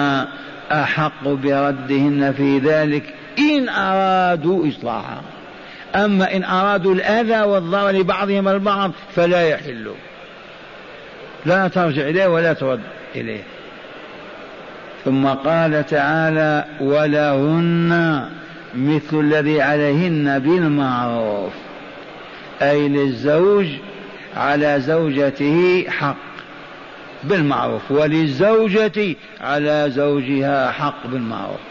أحق 0.71 1.23
بردهن 1.23 2.34
في 2.38 2.60
ذلك 2.60 3.04
إن 3.39 3.69
أرادوا 3.69 4.67
إصلاحا. 4.67 5.21
أما 5.95 6.36
إن 6.36 6.43
أرادوا 6.43 6.93
الأذى 6.93 7.41
والضرر 7.41 7.91
لبعضهم 7.91 8.47
البعض 8.47 8.91
فلا 9.15 9.47
يحل. 9.47 9.91
لا 11.45 11.67
ترجع 11.67 12.01
إليه 12.01 12.27
ولا 12.27 12.54
ترد 12.54 12.82
إليه. 13.15 13.43
ثم 15.06 15.27
قال 15.27 15.86
تعالى 15.86 16.65
ولهن 16.82 18.25
مثل 18.75 19.19
الذي 19.19 19.62
عليهن 19.62 20.39
بالمعروف. 20.39 21.54
أي 22.62 22.89
للزوج 22.89 23.67
على 24.38 24.80
زوجته 24.80 25.86
حق 25.89 26.15
بالمعروف 27.23 27.91
وللزوجة 27.91 29.15
على 29.41 29.86
زوجها 29.89 30.71
حق 30.71 31.08
بالمعروف. 31.08 31.70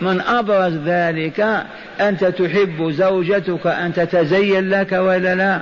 من 0.00 0.20
أبرز 0.20 0.74
ذلك 0.74 1.64
أنت 2.00 2.24
تحب 2.24 2.90
زوجتك 2.90 3.66
أن 3.66 3.92
تتزين 3.92 4.70
لك 4.70 4.92
ولا 4.92 5.34
لا؟ 5.34 5.60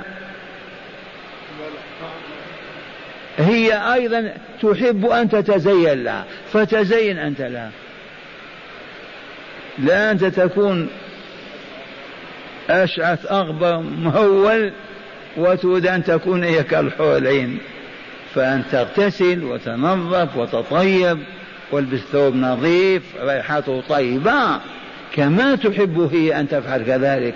هي 3.37 3.93
أيضا 3.93 4.33
تحب 4.61 5.05
أن 5.05 5.29
تتزين 5.29 6.03
لها 6.03 6.25
فتزين 6.53 7.17
أنت 7.17 7.41
لها. 7.41 7.71
لا 9.79 10.11
أنت 10.11 10.25
تكون 10.25 10.87
أشعث 12.69 13.31
أغبر 13.31 13.77
مهول 13.77 14.71
وتريد 15.37 15.87
أن 15.87 16.03
تكون 16.03 16.43
هي 16.43 16.63
كالحور 16.63 17.17
العين 17.17 17.57
فأن 18.35 18.63
تغتسل 18.71 19.43
وتنظف 19.43 20.37
وتطيب. 20.37 21.19
والبس 21.73 21.99
ثوب 21.99 22.35
نظيف 22.35 23.03
ريحته 23.21 23.83
طيبة 23.89 24.59
كما 25.15 25.55
تحب 25.55 26.09
هي 26.13 26.39
أن 26.39 26.47
تفعل 26.47 26.83
كذلك. 26.83 27.35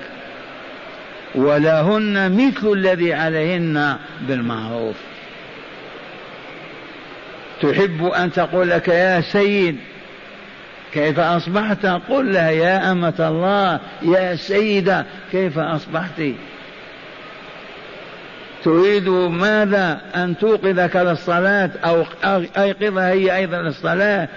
ولهن 1.35 2.31
مثل 2.31 2.71
الذي 2.71 3.13
عليهن 3.13 3.95
بالمعروف. 4.21 4.95
تحب 7.61 8.05
أن 8.05 8.31
تقول 8.31 8.69
لك 8.69 8.87
يا 8.87 9.21
سيد 9.21 9.75
كيف 10.93 11.19
أصبحت؟ 11.19 11.85
قل 11.85 12.33
لها 12.33 12.49
يا 12.51 12.91
أمة 12.91 13.13
الله 13.19 13.79
يا 14.01 14.35
سيدة 14.35 15.05
كيف 15.31 15.59
أصبحت؟ 15.59 16.21
تريد 18.63 19.09
ماذا؟ 19.09 20.01
أن 20.15 20.37
توقظك 20.37 20.95
للصلاة 20.95 21.69
أو 21.83 22.03
أيقظها 22.57 23.09
هي 23.09 23.35
أيضا 23.35 23.61
للصلاة. 23.61 24.27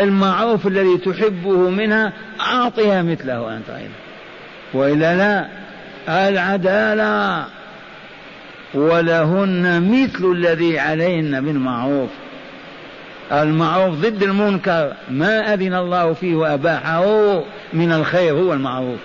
المعروف 0.00 0.66
الذي 0.66 0.98
تحبه 0.98 1.70
منها 1.70 2.12
أعطها 2.40 3.02
مثله 3.02 3.56
أنت 3.56 3.70
أيضا. 3.70 3.94
وإلا 4.74 5.16
لا 5.16 5.48
العدالة. 6.28 7.44
ولهن 8.74 9.90
مثل 9.92 10.32
الذي 10.32 10.78
عليهن 10.78 11.44
بالمعروف. 11.44 12.10
المعروف 13.32 13.94
ضد 13.94 14.22
المنكر. 14.22 14.92
ما 15.10 15.54
أذن 15.54 15.74
الله 15.74 16.12
فيه 16.12 16.34
وأباحه 16.34 17.42
من 17.72 17.92
الخير 17.92 18.34
هو 18.34 18.52
المعروف. 18.52 19.00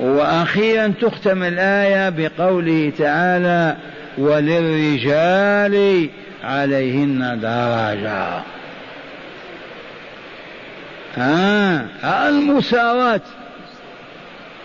وأخيرا 0.00 0.92
تختم 1.00 1.42
الآية 1.42 2.08
بقوله 2.08 2.92
تعالى 2.98 3.76
وللرجال 4.18 6.08
عليهن 6.44 7.40
درجة. 7.42 8.42
آه 11.18 11.84
المساواة 12.28 13.20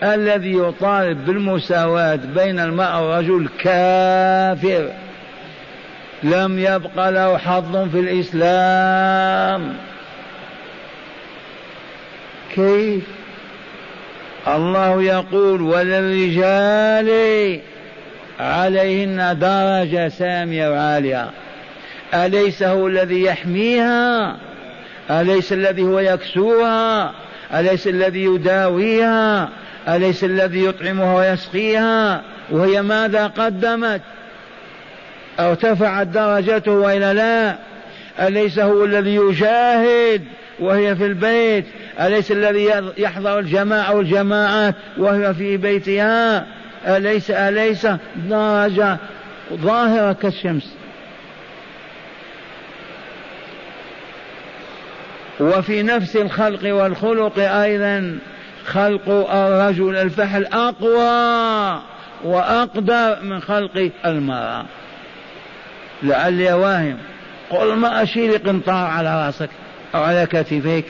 الذي 0.03 0.53
يطالب 0.53 1.25
بالمساواة 1.25 2.19
بين 2.35 2.59
المرأة 2.59 3.09
والرجل 3.09 3.49
كافر. 3.59 4.91
لم 6.23 6.59
يبق 6.59 7.09
له 7.09 7.37
حظ 7.37 7.89
في 7.89 7.99
الإسلام. 7.99 9.73
كيف؟ 12.55 13.03
الله 14.47 15.03
يقول 15.03 15.61
وللرجال 15.61 17.09
عليهن 18.39 19.39
درجة 19.39 20.07
سامية 20.07 20.69
وعالية. 20.69 21.29
أليس 22.13 22.63
هو 22.63 22.87
الذي 22.87 23.23
يحميها؟ 23.23 24.37
أليس 25.11 25.53
الذي 25.53 25.83
هو 25.83 25.99
يكسوها؟ 25.99 27.13
أليس 27.53 27.87
الذي 27.87 28.23
يداويها؟ 28.23 29.49
أليس 29.87 30.23
الذي 30.23 30.65
يطعمها 30.65 31.15
ويسقيها؟ 31.15 32.21
وهي 32.51 32.81
ماذا 32.81 33.27
قدمت؟ 33.27 34.01
ارتفعت 35.39 36.07
درجته 36.07 36.71
والا 36.71 37.13
لا؟ 37.13 37.55
أليس 38.27 38.59
هو 38.59 38.85
الذي 38.85 39.15
يجاهد 39.15 40.21
وهي 40.59 40.95
في 40.95 41.05
البيت. 41.05 41.65
أليس 41.99 42.31
الذي 42.31 42.71
يحضر 42.97 43.39
الجماعة 43.39 43.95
والجماعات 43.95 44.75
وهي 44.97 45.33
في 45.33 45.57
بيتها؟ 45.57 46.45
أليس 46.87 47.31
أليس؟ 47.31 47.87
درجه 48.15 48.97
ظاهرة 49.53 50.13
كالشمس. 50.13 50.75
وفي 55.39 55.83
نفس 55.83 56.15
الخلق 56.15 56.75
والخلق 56.75 57.39
أيضا 57.39 58.17
خلق 58.65 59.09
الرجل 59.31 59.95
الفحل 59.95 60.45
أقوى 60.45 61.81
واقدر 62.23 63.17
من 63.23 63.39
خلق 63.39 63.91
المرأة. 64.05 64.65
لعلي 66.03 66.53
واهم. 66.53 66.97
قل 67.49 67.75
ما 67.75 68.03
أشيل 68.03 68.37
قنطار 68.37 68.87
على 68.87 69.25
رأسك. 69.25 69.49
أو 69.95 70.03
على 70.03 70.25
كتفيك 70.25 70.85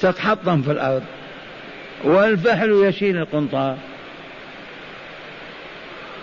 تتحطم 0.00 0.62
في 0.62 0.72
الأرض. 0.72 1.02
والفحل 2.04 2.84
يشيل 2.84 3.16
القنطار. 3.16 3.76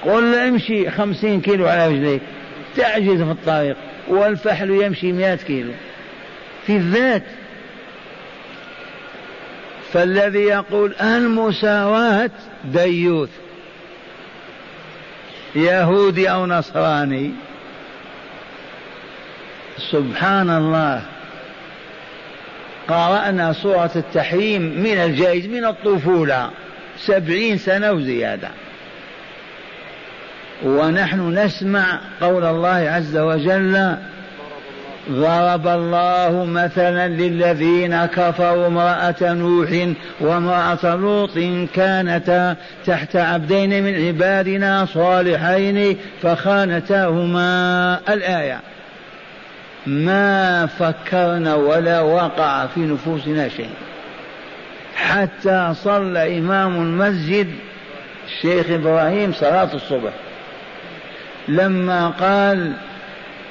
قل 0.02 0.36
امشي 0.36 0.92
خمسين 0.92 1.42
كيلو 1.42 1.68
على 1.68 1.88
رجليك. 1.88 2.22
تعجز 2.76 3.22
في 3.22 3.32
الطريق. 3.32 3.76
والفحل 4.08 4.70
يمشي 4.70 5.12
مئة 5.12 5.36
كيلو. 5.36 5.72
في 6.66 6.76
الذات. 6.76 7.24
فالذي 9.94 10.40
يقول 10.40 10.96
المساواة 11.02 12.32
ديوث. 12.66 13.30
يهودي 15.56 16.32
أو 16.32 16.46
نصراني. 16.46 17.32
سبحان 19.92 20.50
الله. 20.50 21.13
قرأنا 22.88 23.54
سورة 23.54 23.92
التحريم 23.96 24.62
من 24.62 24.98
الجائز 24.98 25.46
من 25.46 25.66
الطفولة. 25.66 26.50
سبعين 26.98 27.58
سنة 27.58 27.92
وزيادة. 27.92 28.50
ونحن 30.66 31.38
نسمع 31.38 32.00
قول 32.22 32.46
الله 32.46 32.70
عز 32.70 33.18
وجل 33.18 33.96
ضرب 35.12 35.68
الله 35.68 36.46
مثلا 36.46 37.08
للذين 37.08 38.06
كفروا 38.06 38.68
امرأة 38.68 39.34
نوح 39.34 39.88
وامرأة 40.20 40.96
لوط 40.96 41.40
كانتا 41.76 42.56
تحت 42.86 43.16
عبدين 43.16 43.84
من 43.84 44.08
عبادنا 44.08 44.86
صالحين 44.86 45.98
فخانتاهما 46.22 48.00
الآية. 48.10 48.60
ما 49.88 50.66
فكرنا 50.66 51.56
ولا 51.56 52.02
وقع 52.02 52.68
في 52.68 52.80
نفوسنا 52.80 53.50
شيء. 53.50 53.74
حتى 54.96 55.74
صلى 55.74 56.40
إمام 56.40 56.76
المسجد 56.76 57.48
الشيخ 58.28 58.70
إبراهيم 58.70 59.34
صلاة 59.34 59.74
الصبح. 59.74 60.14
لما 61.48 62.08
قال 62.10 62.74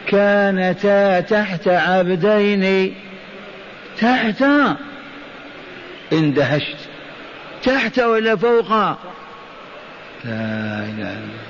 كانتا 0.06 1.20
تحت 1.20 1.68
عبدين 1.68 2.94
تحت 4.00 4.44
اندهشت 6.12 6.76
تحت 7.62 7.98
ولا 7.98 8.36
فوق؟ 8.36 8.70
لا 8.70 8.96
إله 10.24 11.12
إلا 11.12 11.42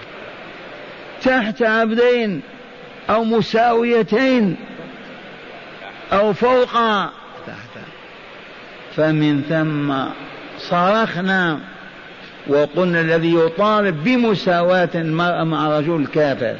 تحت 1.23 1.63
عبدين 1.63 2.41
أو 3.11 3.25
مساويتين 3.25 4.57
أو 6.13 6.33
فوق. 6.33 6.73
تحت 7.47 7.85
فمن 8.97 9.43
ثم 9.49 9.95
صرخنا 10.59 11.59
وقلنا 12.47 13.01
الذي 13.01 13.35
يطالب 13.35 14.05
بمساواة 14.05 14.89
المرأة 14.95 15.45
مع 15.45 15.79
رجل 15.79 16.07
كافر. 16.15 16.57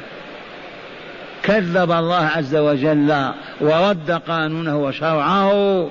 كذب 1.43 1.91
الله 1.91 2.25
عز 2.25 2.55
وجل 2.55 3.31
ورد 3.61 4.11
قانونه 4.11 4.77
وشرعه 4.77 5.89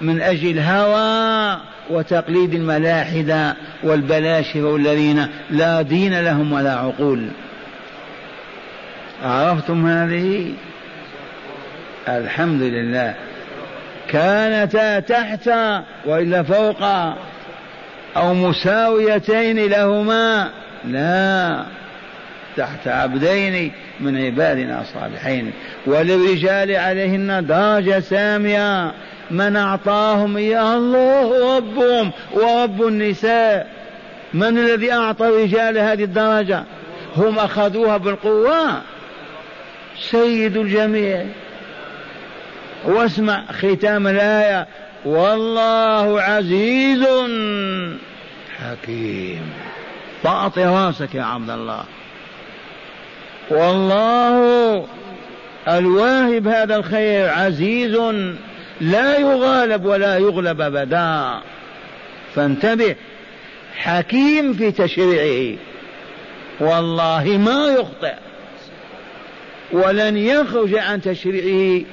من 0.00 0.20
أجل 0.20 0.58
الهوى 0.58 1.60
وتقليد 1.90 2.54
الملاحدة 2.54 3.56
والبلاشفة 3.82 4.76
الذين 4.76 5.26
لا 5.50 5.82
دين 5.82 6.20
لهم 6.20 6.52
ولا 6.52 6.74
عقول. 6.74 7.28
عرفتم 9.22 9.86
هذه؟ 9.86 10.52
الحمد 12.08 12.62
لله. 12.62 13.14
كانتا 14.08 15.00
تحت 15.00 15.50
وإلا 16.06 16.42
فوق 16.42 16.82
أو 18.16 18.34
مساويتين 18.34 19.66
لهما. 19.66 20.50
لا 20.84 21.64
تحت 22.56 22.88
عبدين 22.88 23.72
من 24.00 24.24
عبادنا 24.24 24.80
الصالحين 24.80 25.52
وللرجال 25.86 26.76
عليهن 26.76 27.46
درجة 27.46 28.00
سامية. 28.00 28.92
من 29.30 29.56
أعطاهم 29.56 30.36
إياها 30.36 30.76
الله 30.76 31.56
ربهم 31.56 32.10
ورب 32.32 32.86
النساء. 32.86 33.66
من 34.34 34.58
الذي 34.58 34.92
أعطى 34.92 35.28
الرجال 35.28 35.78
هذه 35.78 36.04
الدرجة؟ 36.04 36.64
هم 37.16 37.38
أخذوها 37.38 37.96
بالقوة. 37.96 38.82
سيد 40.10 40.56
الجميع. 40.56 41.24
واسمع 42.84 43.44
ختام 43.52 44.06
الآية. 44.06 44.66
والله 45.04 46.20
عزيز 46.20 47.04
حكيم. 48.58 49.52
طأط 50.24 50.58
راسك 50.58 51.14
يا 51.14 51.22
عبد 51.22 51.50
الله. 51.50 51.84
والله 53.50 54.86
الواهب 55.68 56.48
هذا 56.48 56.76
الخير 56.76 57.28
عزيز 57.28 57.96
لا 58.80 59.18
يغالب 59.18 59.84
ولا 59.84 60.18
يغلب 60.18 60.60
أبدا. 60.60 61.40
فانتبه 62.34 62.96
حكيم 63.76 64.52
في 64.52 64.70
تشريعه. 64.70 65.58
والله 66.60 67.24
ما 67.24 67.66
يخطئ. 67.66 68.14
ولن 69.72 70.16
يخرج 70.16 70.74
عن 70.74 71.00
تشريعه. 71.00 71.84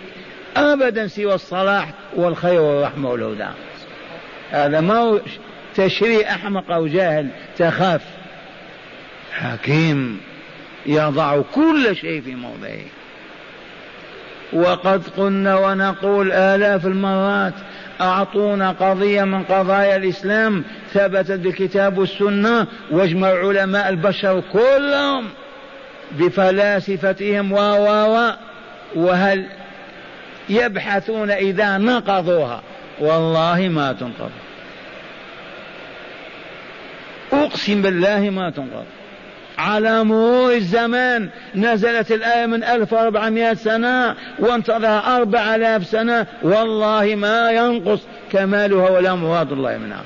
ابدا 0.58 1.08
سوى 1.08 1.34
الصلاح 1.34 1.94
والخير 2.16 2.62
والرحمة 2.62 3.10
والهدى. 3.10 3.48
هذا 4.52 4.82
ما 4.82 4.98
هو 4.98 5.20
تشريع 5.76 6.32
أحمق 6.32 6.72
أو 6.72 6.88
جاهل 6.88 7.28
تخاف. 7.58 8.02
حكيم 9.32 10.22
يضع 10.86 11.42
كل 11.42 11.96
شيء 11.96 12.22
في 12.22 12.36
موضعه. 12.36 12.86
وقد 14.54 15.08
قلنا 15.18 15.56
ونقول 15.56 16.32
آلاف 16.32 16.86
المرات 16.86 17.54
أعطونا 18.02 18.72
قضية 18.72 19.24
من 19.24 19.44
قضايا 19.44 19.96
الإسلام 19.96 20.64
ثبتت 20.94 21.32
بالكتاب 21.32 21.98
والسنة 21.98 22.68
واجمع 22.92 23.28
علماء 23.28 23.90
البشر 23.90 24.44
كلهم 24.54 25.26
بفلاسفتهم 26.12 27.52
و 27.52 27.58
و 27.58 28.32
وهل 28.96 29.46
يبحثون 30.52 31.32
إذا 31.32 31.78
نقضوها. 31.78 32.62
والله 33.00 33.68
ما 33.68 33.94
تنقض. 33.94 34.32
أقسم 37.34 37.82
بالله 37.82 38.30
ما 38.30 38.50
تنقض. 38.50 38.86
على 39.58 40.04
مرور 40.04 40.54
الزمان 40.54 41.30
نزلت 41.56 42.12
الآية 42.12 42.46
من 42.46 42.64
1400 42.64 43.54
سنة 43.54 44.16
وانتظرها 44.40 45.18
4000 45.18 45.88
سنة. 45.88 46.26
والله 46.42 47.16
ما 47.16 47.52
ينقص. 47.52 48.00
كمالها 48.32 48.90
ولا 48.90 49.16
مراد 49.16 49.52
الله 49.52 49.78
منها. 49.78 50.04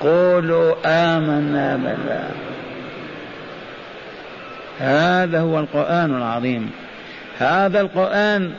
قولوا 0.00 0.74
آمنا 0.86 1.76
بالله. 1.76 2.30
هذا 4.78 5.40
هو 5.40 5.58
القرآن 5.58 6.16
العظيم. 6.16 6.70
هذا 7.40 7.80
القرآن 7.80 8.52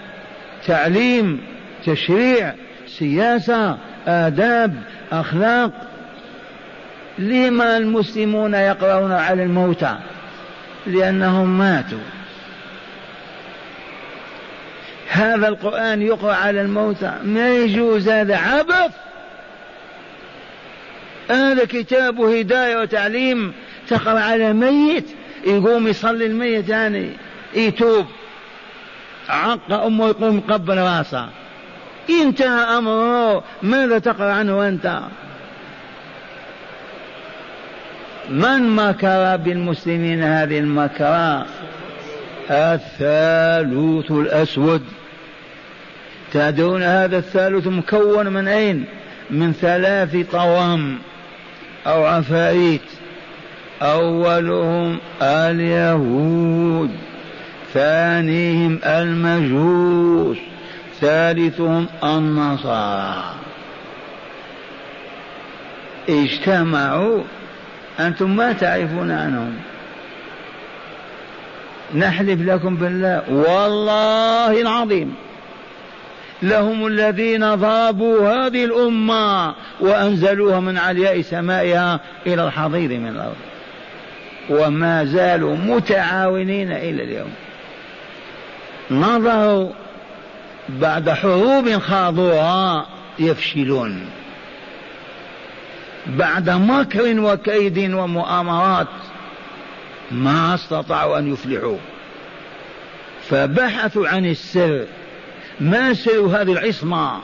تعليم 0.67 1.41
تشريع 1.85 2.53
سياسة 2.87 3.77
آداب 4.07 4.75
أخلاق. 5.11 5.71
لما 7.19 7.77
المسلمون 7.77 8.53
يقرؤون 8.53 9.11
على 9.11 9.43
الموتى؟ 9.43 9.95
لأنهم 10.87 11.57
ماتوا. 11.57 11.99
هذا 15.09 15.47
القرآن 15.47 16.01
يقرأ 16.01 16.33
على 16.33 16.61
الموتى. 16.61 17.13
ما 17.23 17.49
يجوز 17.49 18.09
هذا 18.09 18.37
عبث. 18.37 18.91
هذا 21.29 21.65
كتاب 21.65 22.21
هداية 22.21 22.77
وتعليم. 22.77 23.53
تقرأ 23.87 24.19
على 24.19 24.53
ميت 24.53 25.05
يقوم 25.47 25.87
يصلي 25.87 26.25
الميت 26.25 26.69
يعني. 26.69 27.09
يتوب. 27.55 28.05
عق 29.31 29.73
أمه 29.73 30.07
يقوم 30.07 30.37
يقبل 30.37 30.77
رأسه. 30.77 31.29
انتهى 32.09 32.77
أمره 32.77 33.43
ماذا 33.63 33.99
تقرأ 33.99 34.31
عنه 34.31 34.67
أنت؟ 34.67 34.99
من 38.29 38.69
مكر 38.75 39.37
بالمسلمين 39.37 40.23
هذه 40.23 40.59
المكرة؟ 40.59 41.45
الثالوث 42.49 44.11
الأسود. 44.11 44.83
تدرون 46.33 46.83
هذا 46.83 47.17
الثالوث 47.17 47.67
مكون 47.67 48.27
من 48.27 48.47
أين؟ 48.47 48.85
من 49.29 49.53
ثلاث 49.53 50.31
طوام 50.31 50.97
أو 51.87 52.05
عفاريت. 52.05 52.81
أولهم 53.81 54.97
اليهود. 55.21 57.10
ثانيهم 57.73 58.79
المجوس 58.85 60.37
ثالثهم 61.01 61.87
النصارى. 62.03 63.35
اجتمعوا 66.09 67.23
أنتم 67.99 68.35
ما 68.35 68.53
تعرفون 68.53 69.11
عنهم. 69.11 69.55
نحلف 71.95 72.41
لكم 72.41 72.75
بالله. 72.75 73.23
والله 73.29 74.61
العظيم 74.61 75.15
لهم 76.43 76.87
الذين 76.87 77.55
ضربوا 77.55 78.29
هذه 78.29 78.65
الأمة 78.65 79.55
وأنزلوها 79.79 80.59
من 80.59 80.77
علياء 80.77 81.21
سمائها 81.21 81.99
إلى 82.27 82.47
الحضيض 82.47 82.91
من 82.91 83.07
الأرض. 83.07 83.35
وما 84.49 85.05
زالوا 85.05 85.55
متعاونين 85.55 86.71
إلى 86.71 87.03
اليوم. 87.03 87.31
نظروا 88.91 89.69
بعد 90.69 91.09
حروب 91.09 91.77
خاضوها 91.77 92.85
يفشلون. 93.19 94.09
بعد 96.07 96.49
مكر 96.49 97.19
وكيد 97.19 97.93
ومؤامرات 97.93 98.87
ما 100.11 100.55
استطاعوا 100.55 101.17
أن 101.17 101.33
يفلحوا. 101.33 101.77
فبحثوا 103.29 104.07
عن 104.07 104.25
السر. 104.25 104.85
ما 105.59 105.93
سر 105.93 106.19
هذه 106.19 106.51
العصمة 106.51 107.19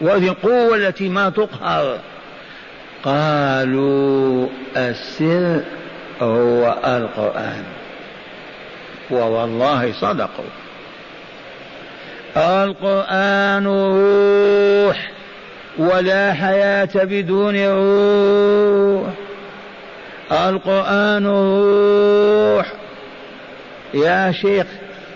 وهذه 0.00 0.28
القوة 0.28 0.76
التي 0.76 1.08
ما 1.08 1.30
تقهر؟ 1.30 1.98
قالوا 3.04 4.48
السر 4.76 5.60
هو 6.22 6.78
القرآن. 6.84 7.64
ووالله 9.10 9.92
صدقوا. 9.92 10.44
القرآن 12.36 13.66
روح 13.66 15.10
ولا 15.78 16.32
حياة 16.32 16.88
بدون 16.94 17.56
روح. 17.56 19.08
القرآن 20.32 21.26
روح. 21.26 22.72
يا 23.94 24.32
شيخ 24.32 24.66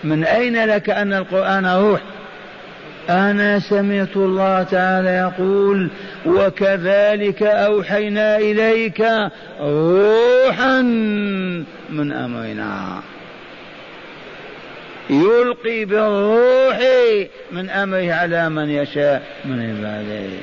من 0.03 0.23
أين 0.23 0.65
لك 0.65 0.89
أن 0.89 1.13
القرآن 1.13 1.65
روح؟ 1.65 2.01
أنا 3.09 3.59
سمعت 3.59 4.15
الله 4.15 4.63
تعالى 4.63 5.09
يقول 5.09 5.89
وكذلك 6.25 7.43
أوحينا 7.43 8.37
إليك 8.37 9.07
روحا 9.61 10.81
من 11.89 12.11
أمرنا. 12.11 13.01
يلقي 15.09 15.85
بالروح 15.85 16.79
من 17.51 17.69
أمره 17.69 18.13
على 18.13 18.49
من 18.49 18.69
يشاء 18.69 19.23
من 19.45 19.61
عباده. 19.61 20.37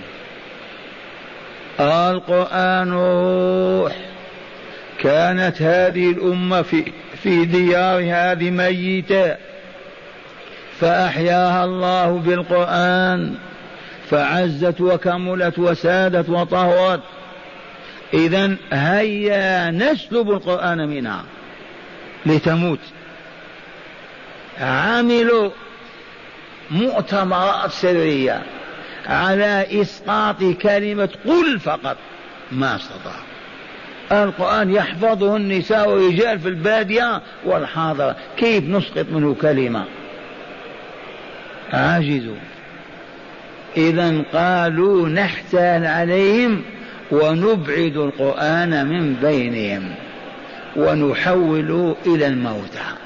القرآن 2.11 2.93
روح. 2.93 3.97
كانت 4.99 5.63
هذه 5.63 6.11
الأمة 6.11 6.63
في 6.63 6.93
في 7.23 7.45
ديار 7.45 8.03
هذه 8.03 8.51
ميتة. 8.51 9.37
فأحياها 10.81 11.65
الله 11.65 12.19
بالقرآن. 12.27 13.35
فعزت 14.11 14.81
وكملت 14.81 15.59
وسادت 15.59 16.29
وطهرت. 16.29 17.01
اذا 18.15 18.57
هيا 18.73 19.71
نسلب 19.71 20.31
القرآن 20.31 20.89
منها. 20.89 21.25
لتموت. 22.27 22.79
عملوا 24.61 25.51
مؤتمرات 26.71 27.71
سرية 27.71 28.43
على 29.07 29.67
إسقاط 29.83 30.45
كلمة 30.63 31.09
قل 31.27 31.61
فقط. 31.61 31.97
ما 32.53 32.77
استطاع. 32.77 33.15
القرآن 34.13 34.71
يحفظه 34.71 35.37
النساء 35.37 35.91
والرجال 35.91 36.39
في 36.39 36.49
البادية 36.49 37.23
والحاضرة. 37.45 38.17
كيف 38.37 38.65
نسقط 38.65 39.07
منه 39.11 39.35
كلمة؟ 39.35 39.85
عاجزوا 41.73 42.37
إذا 43.77 44.23
قالوا 44.33 45.09
نحتال 45.09 45.87
عليهم 45.87 46.63
ونبعد 47.11 47.97
القرآن 47.97 48.87
من 48.87 49.15
بينهم 49.15 49.95
ونحول 50.77 51.97
إلى 52.07 52.27
الموتى. 52.27 53.04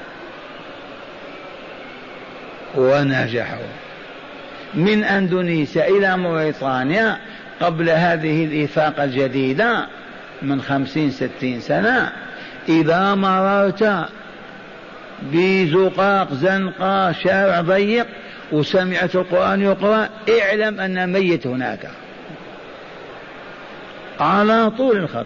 ونجحوا 2.75 3.67
من 4.73 5.03
أندونيسيا 5.03 5.87
إلى 5.87 6.17
موريتانيا 6.17 7.17
قبل 7.61 7.89
هذه 7.89 8.45
الإفاقة 8.45 9.03
الجديدة 9.03 9.87
من 10.41 10.61
خمسين 10.61 11.11
ستين 11.11 11.59
سنة 11.59 12.11
إذا 12.69 13.15
مررت 13.15 14.09
بزقاق 15.21 16.33
زنقة 16.33 17.11
شارع 17.11 17.61
ضيق 17.61 18.07
وسمعت 18.51 19.15
القرآن 19.15 19.61
يقرأ 19.61 20.09
اعلم 20.41 20.79
أن 20.79 21.13
ميت 21.13 21.47
هناك. 21.47 21.89
على 24.19 24.71
طول 24.77 24.97
الخط. 24.97 25.25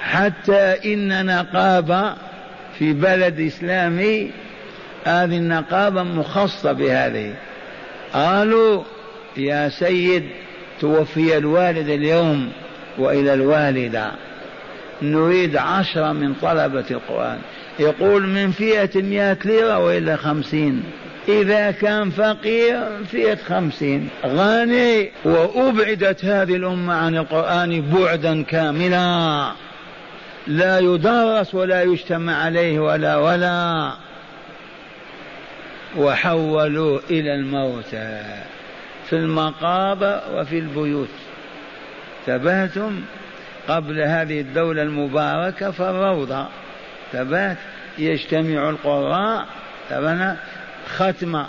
حتى 0.00 0.94
إن 0.94 1.26
نقابة 1.26 2.14
في 2.78 2.92
بلد 2.92 3.40
إسلامي 3.40 4.30
هذه 5.04 5.36
النقابة 5.36 6.02
مخصصة 6.02 6.72
بهذه. 6.72 7.34
قالوا 8.12 8.82
يا 9.36 9.68
سيد 9.68 10.24
توفي 10.80 11.36
الوالد 11.36 11.88
اليوم 11.88 12.52
وإلى 12.98 13.34
الوالدة. 13.34 14.10
نريد 15.02 15.56
عشرة 15.56 16.12
من 16.12 16.34
طلبة 16.34 16.84
القرآن. 16.90 17.38
يقول 17.78 18.26
من 18.26 18.50
فئة 18.50 19.02
مئة 19.02 19.38
ليرة 19.44 19.78
وإلا 19.78 20.16
خمسين. 20.16 20.82
إذا 21.28 21.70
كان 21.70 22.10
فقير 22.10 22.80
فئة 23.10 23.38
خمسين. 23.48 24.08
غني. 24.26 25.10
وأبعدت 25.24 26.24
هذه 26.24 26.56
الأمة 26.56 26.94
عن 26.94 27.16
القرآن 27.16 27.80
بعدا 27.80 28.42
كاملا. 28.42 29.52
لا 30.46 30.78
يدرس 30.78 31.54
ولا 31.54 31.82
يجتمع 31.82 32.44
عليه 32.44 32.80
ولا 32.80 33.16
ولا. 33.16 33.92
وحولوا 35.96 37.00
إلى 37.10 37.34
الموتى 37.34 38.22
في 39.06 39.12
المقابر 39.16 40.20
وفي 40.32 40.58
البيوت. 40.58 41.08
ثباتم 42.26 43.00
قبل 43.68 44.00
هذه 44.00 44.40
الدولة 44.40 44.82
المباركة 44.82 45.70
في 45.70 45.80
الروضة. 45.80 46.46
ثبات 47.12 47.56
يجتمع 47.98 48.70
القراء 48.70 49.46
ثبنا 49.90 50.36
ختمة 50.96 51.46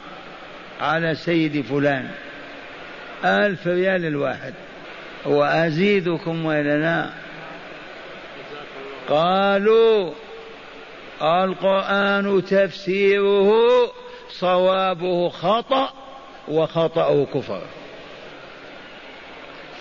على 0.81 1.15
سيد 1.15 1.61
فلان. 1.61 2.09
ألف 3.25 3.67
ريال 3.67 4.05
الواحد. 4.05 4.53
وأزيدكم 5.25 6.45
وإلا 6.45 6.77
لا 6.77 7.09
قالوا 9.09 10.13
القرآن 11.21 12.43
تفسيره 12.45 13.51
صوابه 14.39 15.29
خطأ 15.29 15.89
وخطأه 16.47 17.25
كفر. 17.33 17.61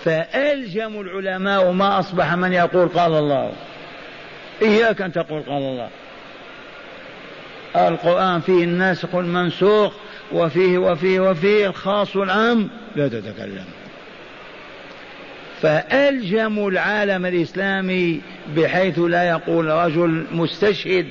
فألجم 0.03 1.01
العلماء 1.01 1.71
ما 1.71 1.99
أصبح 1.99 2.33
من 2.33 2.53
يقول 2.53 2.87
قال 2.87 3.13
الله. 3.13 3.51
إياك 4.61 5.01
أن 5.01 5.11
تقول 5.11 5.41
قال 5.41 5.61
الله. 5.63 5.89
القرآن 7.75 8.41
فيه 8.41 8.63
الناسخ 8.63 9.15
المنسوخ 9.15 9.93
وفيه 10.31 10.77
وفيه 10.77 11.19
وفيه 11.19 11.67
الخاص 11.67 12.15
والعام. 12.15 12.69
لا 12.95 13.07
تتكلم. 13.07 13.65
فألجموا 15.61 16.71
العالم 16.71 17.25
الإسلامي 17.25 18.21
بحيث 18.55 18.99
لا 18.99 19.29
يقول 19.29 19.65
رجل 19.65 20.25
مستشهد 20.31 21.07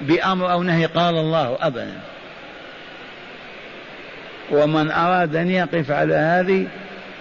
بأمر 0.00 0.52
أو 0.52 0.62
نهي 0.62 0.86
قال 0.86 1.14
الله 1.14 1.58
أبدا. 1.60 2.00
ومن 4.52 4.90
أراد 4.90 5.36
أن 5.36 5.50
يقف 5.50 5.90
على 5.90 6.14
هذه 6.14 6.66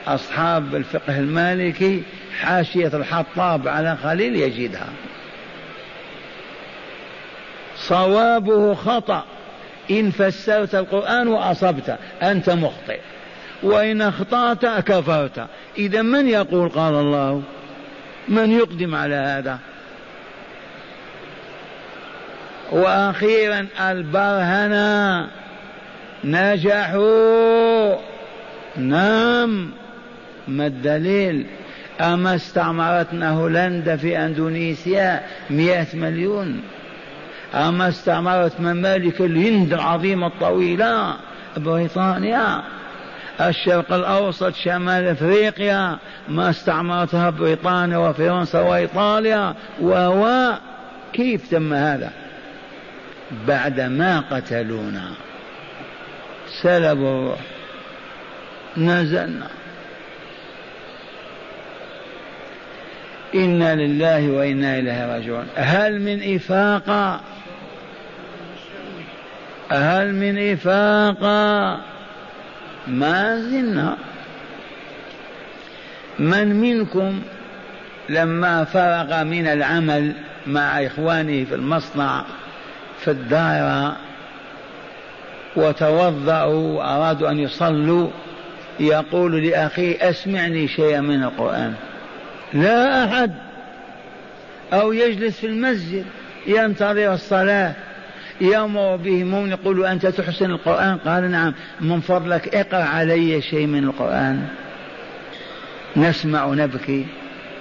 أصحاب 0.07 0.75
الفقه 0.75 1.19
المالكي 1.19 2.03
حاشية 2.41 2.87
الحطاب 2.87 3.67
على 3.67 3.97
خليل 4.03 4.35
يجدها. 4.35 4.89
صوابه 7.75 8.73
خطأ. 8.73 9.23
إن 9.91 10.11
فسرت 10.11 10.75
القرآن 10.75 11.27
وأصبت 11.27 11.97
أنت 12.23 12.49
مخطئ. 12.49 12.99
وإن 13.63 14.01
أخطأت 14.01 14.65
كفرت. 14.65 15.47
إذا 15.77 16.01
من 16.01 16.27
يقول 16.27 16.69
قال 16.69 16.93
الله؟ 16.93 17.41
من 18.27 18.51
يقدم 18.51 18.95
على 18.95 19.15
هذا؟ 19.15 19.59
وأخيرا 22.71 23.67
البرهنة. 23.79 25.27
نجحوا 26.23 27.95
نعم. 28.77 29.71
ما 30.47 30.67
الدليل؟ 30.67 31.45
أما 32.01 32.35
استعمرتنا 32.35 33.29
هولندا 33.29 33.95
في 33.95 34.17
أندونيسيا 34.17 35.21
مئة 35.49 35.87
مليون. 35.93 36.61
أما 37.53 37.89
استعمرت 37.89 38.59
ممالك 38.59 39.21
الهند 39.21 39.73
العظيمة 39.73 40.27
الطويلة 40.27 41.15
بريطانيا. 41.57 42.61
الشرق 43.41 43.93
الأوسط 43.93 44.53
شمال 44.55 45.07
أفريقيا 45.07 45.97
ما 46.29 46.49
استعمرتها 46.49 47.29
بريطانيا 47.29 47.97
وفرنسا 47.97 48.59
وإيطاليا. 48.59 49.53
و 49.81 50.51
كيف 51.13 51.51
تم 51.51 51.73
هذا؟ 51.73 52.11
بعد 53.47 53.79
ما 53.79 54.19
قتلونا. 54.31 55.11
سلبوا 56.61 57.19
الروح 57.19 57.39
نزلنا 58.77 59.47
إنا 63.35 63.75
لله 63.75 64.29
وإنا 64.29 64.79
إليه 64.79 65.13
راجعون. 65.13 65.47
هل 65.55 66.01
من 66.01 66.35
إفاقة 66.35 67.21
هل 69.71 70.15
من 70.15 70.51
إفاقة 70.51 71.79
ما 72.87 73.39
زلنا. 73.39 73.97
من 76.19 76.55
منكم 76.55 77.21
لما 78.09 78.63
فرغ 78.63 79.23
من 79.23 79.47
العمل 79.47 80.13
مع 80.47 80.85
إخوانه 80.85 81.45
في 81.45 81.55
المصنع 81.55 82.23
في 82.99 83.11
الدائرة 83.11 83.95
وتوضأوا 85.55 86.77
وأرادوا 86.77 87.31
أن 87.31 87.39
يصلوا 87.39 88.07
يقول 88.79 89.47
لأخيه 89.47 90.09
أسمعني 90.09 90.67
شيئا 90.67 91.01
من 91.01 91.23
القرآن. 91.23 91.73
لا 92.53 93.05
أحد. 93.05 93.31
أو 94.73 94.93
يجلس 94.93 95.39
في 95.39 95.47
المسجد 95.47 96.05
ينتظر 96.47 97.13
الصلاة 97.13 97.73
يأمر 98.41 98.95
به 98.95 99.23
مؤمن 99.23 99.49
يقول 99.49 99.85
أنت 99.85 100.05
تحسن 100.05 100.51
القرآن؟ 100.51 100.97
قال 100.97 101.31
نعم. 101.31 101.53
من 101.81 101.99
فضلك 101.99 102.55
اقرأ 102.55 102.83
علي 102.83 103.41
شيء 103.41 103.67
من 103.67 103.83
القرآن. 103.83 104.47
نسمع 105.97 106.45
نبكي 106.45 107.05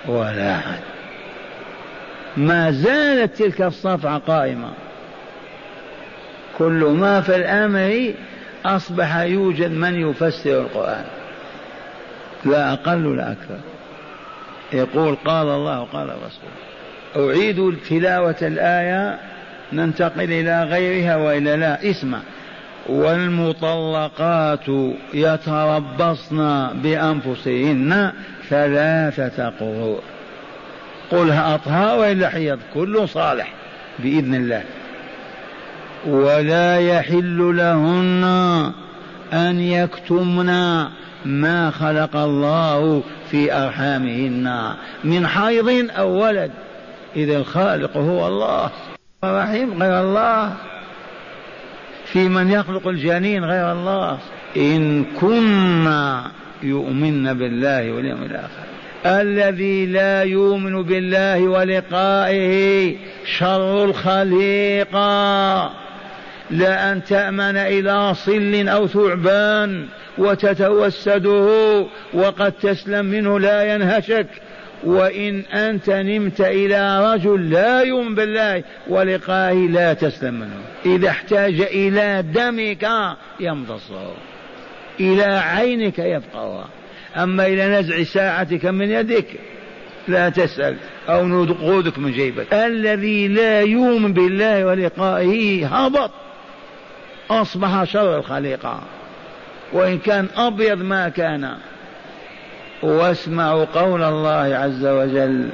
ولا 0.09 0.57
أحد. 0.57 0.80
ما 2.36 2.70
زالت 2.70 3.36
تلك 3.36 3.62
الصفعة 3.62 4.18
قائمة. 4.18 4.70
كل 6.61 6.84
ما 6.84 7.20
في 7.20 7.36
الأمر 7.36 8.14
أصبح 8.64 9.16
يوجد 9.16 9.70
من 9.70 10.11
يفسر 10.11 10.61
القرآن. 10.61 11.04
لا 12.44 12.72
أقل 12.72 13.06
ولا 13.06 13.32
أكثر. 13.32 13.58
يقول 14.72 15.16
قال 15.24 15.46
الله 15.46 15.84
قال 15.84 16.11
الرسول 16.11 16.50
أعيد 17.16 17.76
تلاوة 17.88 18.36
الآية 18.42 19.18
ننتقل 19.72 20.32
إلى 20.32 20.64
غيرها 20.64 21.16
وإلا 21.16 21.56
لا 21.56 21.90
اسمع. 21.90 22.18
والمطلقات 22.88 24.66
يتربصن 25.14 26.68
بأنفسهن 26.82 28.12
ثلاثة 28.48 29.48
قروء 29.48 30.00
قلها 31.11 31.54
أطهار 31.54 31.98
وإلا 31.98 32.28
حيض؟ 32.28 32.58
كل 32.74 33.08
صالح 33.08 33.52
بإذن 33.98 34.34
الله. 34.34 34.62
ولا 36.07 36.80
يحل 36.80 37.57
لهن 37.57 38.24
أن 39.32 39.61
يكتمن 39.61 40.46
ما 41.24 41.70
خلق 41.70 42.16
الله 42.16 43.03
في 43.30 43.53
أرحامهن 43.53 44.74
من 45.05 45.26
حيض 45.26 45.90
أو 45.90 46.24
ولد. 46.24 46.51
إذا 47.16 47.36
الخالق 47.36 47.96
هو 47.96 48.28
الله 48.28 48.70
الرحيم 49.24 49.82
غير 49.82 50.01
الله. 50.01 50.55
في 52.05 52.28
من 52.28 52.51
يخلق 52.51 52.88
الجنين 52.88 53.44
غير 53.44 53.72
الله. 53.72 54.18
إن 54.57 55.05
كنا 55.05 56.30
يؤمن 56.62 57.34
بالله 57.34 57.92
واليوم 57.92 58.22
الآخر. 58.22 58.70
الذي 59.07 59.86
لا 59.86 60.22
يؤمن 60.22 60.82
بالله 60.82 61.42
ولقائه 61.42 62.96
شر 63.38 63.84
الخليقة 63.84 65.70
لا 66.51 66.92
أن 66.92 67.05
تأمن 67.05 67.57
إلى 67.57 68.14
صل 68.14 68.68
أو 68.68 68.86
ثعبان 68.86 69.86
وتتوسده 70.18 71.86
وقد 72.14 72.53
تسلم 72.53 73.07
منه 73.07 73.40
لا 73.40 73.74
ينهشك. 73.74 74.26
وإن 74.84 75.40
أنت 75.40 75.90
نمت 75.90 76.40
إلى 76.40 77.12
رجل 77.14 77.51
لا 77.51 77.82
يؤمن 77.82 78.14
بالله 78.14 78.64
ولقائه 78.88 79.68
لا 79.68 79.92
تسلم 79.92 80.34
منه. 80.34 80.94
إذا 80.96 81.09
احتاج 81.09 81.61
إلى 81.61 82.24
دمك 82.34 82.88
يمتصه 83.40 84.12
إلى 85.01 85.24
عينك 85.24 85.98
يبقى 85.98 86.64
أما 87.16 87.46
إلى 87.46 87.68
نزع 87.68 88.03
ساعتك 88.03 88.66
من 88.66 88.90
يدك 88.90 89.26
لا 90.09 90.28
تسأل 90.28 90.76
أو 91.09 91.26
نقودك 91.26 91.98
من 91.98 92.12
جيبك. 92.12 92.55
الذي 92.55 93.28
لا 93.28 93.61
يؤمن 93.61 94.12
بالله 94.12 94.66
ولقائه 94.66 95.66
هبط. 95.66 96.11
أصبح 97.31 97.85
شر 97.85 98.16
الخليقة. 98.18 98.81
وإن 99.72 99.99
كان 99.99 100.28
أبيض 100.37 100.83
ما 100.83 101.09
كان. 101.09 101.55
واسمعوا 102.83 103.64
قول 103.64 104.03
الله 104.03 104.57
عز 104.57 104.87
وجل 104.87 105.49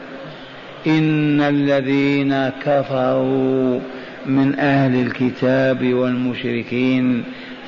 إن 0.87 1.41
الذين 1.41 2.49
كفروا 2.49 3.81
من 4.27 4.59
أهل 4.59 5.07
الكتاب 5.07 5.95
والمشركين 5.95 7.25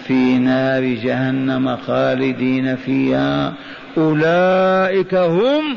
في 0.06 0.38
نار 0.38 0.82
جهنم 0.82 1.76
خالدين 1.76 2.76
فيها 2.76 3.54
أولئك 3.98 5.14
هم 5.14 5.76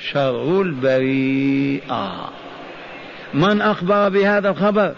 شر 0.00 0.62
البريئة. 0.62 2.30
من 3.34 3.60
أخبر 3.60 4.08
بهذا 4.08 4.50
الخبر؟ 4.50 4.94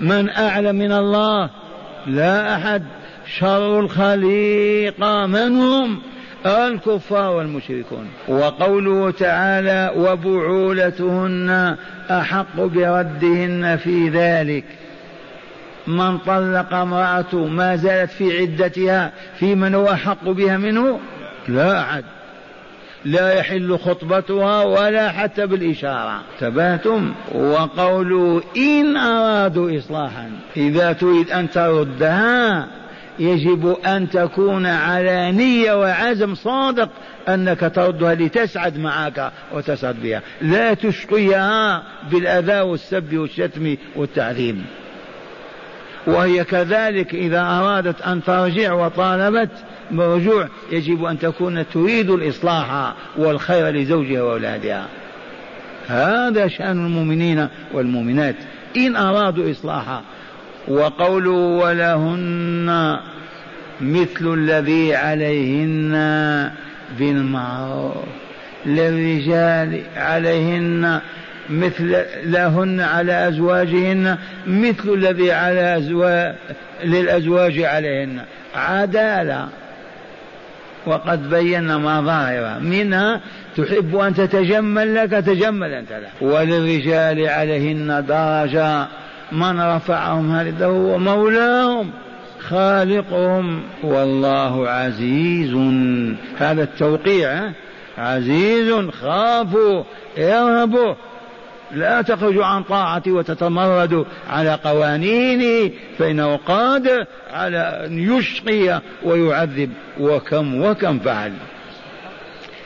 من 0.00 0.30
أعلم 0.30 0.76
من 0.76 0.92
الله؟ 0.92 1.50
لا 2.06 2.56
أحد. 2.56 2.82
شر 3.38 3.80
الخليقة 3.80 5.26
من 5.26 5.56
هم؟ 5.56 5.98
الكفار 6.46 7.36
والمشركون. 7.36 8.08
وقوله 8.28 9.10
تعالى 9.10 9.92
وبعولتهن 9.96 11.76
أحق 12.10 12.56
بردهن 12.56 13.76
في 13.76 14.08
ذلك. 14.08 14.64
من 15.86 16.18
طلق 16.18 16.74
امرأته 16.74 17.46
ما 17.46 17.76
زالت 17.76 18.10
في 18.10 18.38
عدتها 18.38 19.12
في 19.38 19.54
من 19.54 19.74
هو 19.74 19.92
أحق 19.92 20.24
بها 20.24 20.56
منه؟ 20.56 21.00
لا 21.48 21.80
أحد. 21.80 22.04
لا 23.04 23.34
يحل 23.34 23.78
خطبتها 23.78 24.64
ولا 24.64 25.08
حتى 25.08 25.46
بالإشارة. 25.46 26.20
تباتم 26.40 27.12
وقولوا 27.34 28.40
إن 28.56 28.96
أرادوا 28.96 29.78
إصلاحا. 29.78 30.30
إذا 30.56 30.92
تريد 30.92 31.30
أن 31.30 31.50
تردها 31.50 32.66
يجب 33.18 33.76
أن 33.86 34.10
تكون 34.10 34.66
على 34.66 35.32
نية 35.32 35.72
وعزم 35.72 36.34
صادق 36.34 36.88
أنك 37.28 37.72
تردها 37.74 38.14
لتسعد 38.14 38.78
معك 38.78 39.32
وتسعد 39.52 39.96
بها. 40.02 40.22
لا 40.42 40.74
تشقيها 40.74 41.82
بالأذى 42.10 42.60
والسب 42.60 43.16
والشتم 43.16 43.76
والتعذيب. 43.96 44.62
وهي 46.06 46.44
كذلك 46.44 47.14
إذا 47.14 47.40
أرادت 47.40 48.02
أن 48.02 48.24
ترجع 48.24 48.72
وطالبت 48.72 49.50
برجوع 49.92 50.48
يجب 50.72 51.04
أن 51.04 51.18
تكون 51.18 51.68
تريد 51.68 52.10
الإصلاح 52.10 52.94
والخير 53.16 53.68
لزوجها 53.68 54.22
وأولادها. 54.22 54.86
هذا 55.88 56.48
شأن 56.48 56.86
المؤمنين 56.86 57.48
والمؤمنات. 57.72 58.34
إن 58.76 58.96
أرادوا 58.96 59.50
إصلاحا 59.50 60.02
وقولوا 60.68 61.64
ولهن 61.64 62.98
مثل 63.80 64.34
الذي 64.34 64.94
عليهن 64.94 66.50
بالمعروف. 66.98 67.96
للرجال 68.66 69.82
عليهن 69.96 71.00
مثل 71.50 71.96
لهن 72.24 72.80
على 72.80 73.28
أزواجهن 73.28 74.18
مثل 74.46 74.94
الذي 74.94 75.32
على 75.32 75.76
أزواج 75.76 76.34
للأزواج 76.84 77.62
عليهن. 77.62 78.20
عدالة. 78.54 79.48
وقد 80.86 81.30
بينا 81.30 81.78
مظاهرها 81.78 82.58
منها 82.58 83.20
تحب 83.56 83.96
أن 83.96 84.14
تتجمل 84.14 84.94
لك 84.94 85.10
تجمل 85.10 85.72
أنت 85.72 85.92
له. 85.92 86.28
وللرجال 86.28 87.28
عليهن 87.28 88.04
درجة. 88.08 88.86
من 89.32 89.60
رفعهم 89.60 90.32
هذا 90.32 90.66
هو 90.66 90.98
مولاهم 90.98 91.90
خالقهم. 92.40 93.62
والله 93.82 94.68
عزيز. 94.68 95.54
هذا 96.38 96.62
التوقيع 96.62 97.50
عزيز 97.98 98.74
خافوا 98.74 99.82
ارهبوا. 100.18 100.94
لا 101.72 102.02
تخرجوا 102.02 102.44
عن 102.44 102.62
طاعتي 102.62 103.10
وتتمردوا 103.10 104.04
على 104.30 104.54
قوانيني 104.64 105.72
فإنه 105.98 106.36
قادر 106.36 107.06
على 107.32 107.58
أن 107.86 107.98
يشقي 107.98 108.80
ويعذب. 109.02 109.72
وكم 110.00 110.62
وكم 110.62 110.98
فعل. 110.98 111.32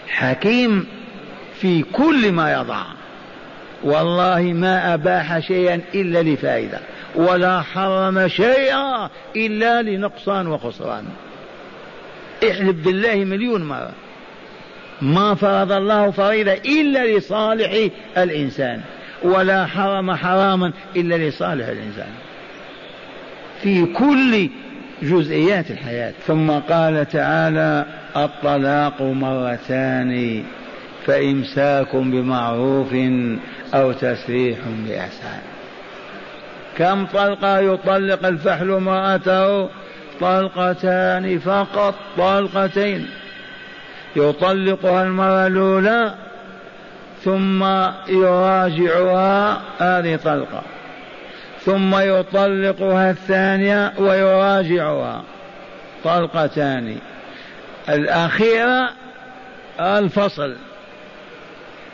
حكيم 0.08 0.86
في 1.60 1.82
كل 1.82 2.32
ما 2.32 2.52
يضع. 2.52 2.82
والله 3.82 4.42
ما 4.42 4.94
أباح 4.94 5.38
شيئا 5.38 5.80
إلا 5.94 6.22
لفائدة 6.22 6.80
ولا 7.14 7.60
حرم 7.60 8.28
شيئا 8.28 9.10
إلا 9.36 9.82
لنقصان 9.82 10.46
وخسران. 10.46 11.04
احلف 12.50 12.76
بالله 12.84 13.14
مليون 13.14 13.64
مرة. 13.64 13.92
ما 15.04 15.34
فرض 15.34 15.72
الله 15.72 16.10
فريضة 16.10 16.52
إلا 16.52 17.16
لصالح 17.16 17.88
الإنسان 18.18 18.80
ولا 19.22 19.66
حرم 19.66 20.14
حراما 20.14 20.72
إلا 20.96 21.28
لصالح 21.28 21.68
الإنسان. 21.68 22.10
في 23.62 23.86
كل 23.86 24.48
جزئيات 25.02 25.70
الحياة. 25.70 26.12
ثم 26.26 26.50
قال 26.50 27.08
تعالى 27.08 27.86
الطلاق 28.16 29.02
مرتان 29.02 30.42
فإمساك 31.06 31.96
بمعروف 31.96 32.94
أو 33.74 33.92
تسريح 33.92 34.58
بإحسان. 34.88 35.40
كم 36.78 37.06
طلقة 37.06 37.58
يطلق 37.58 38.26
الفحل 38.26 38.70
امرأته؟ 38.70 39.68
طلقتان 40.20 41.38
فقط 41.38 41.94
طلقتين. 42.18 43.06
يطلقها 44.16 45.02
المرة 45.02 45.46
الأولى 45.46 46.14
ثم 47.24 47.64
يراجعها 48.08 49.60
هذه 49.78 50.16
طلقة. 50.16 50.62
ثم 51.60 51.96
يطلقها 51.96 53.10
الثانية 53.10 53.92
ويراجعها 53.98 55.22
طلقتان. 56.04 56.96
الأخيرة 57.88 58.90
الفصل. 59.80 60.56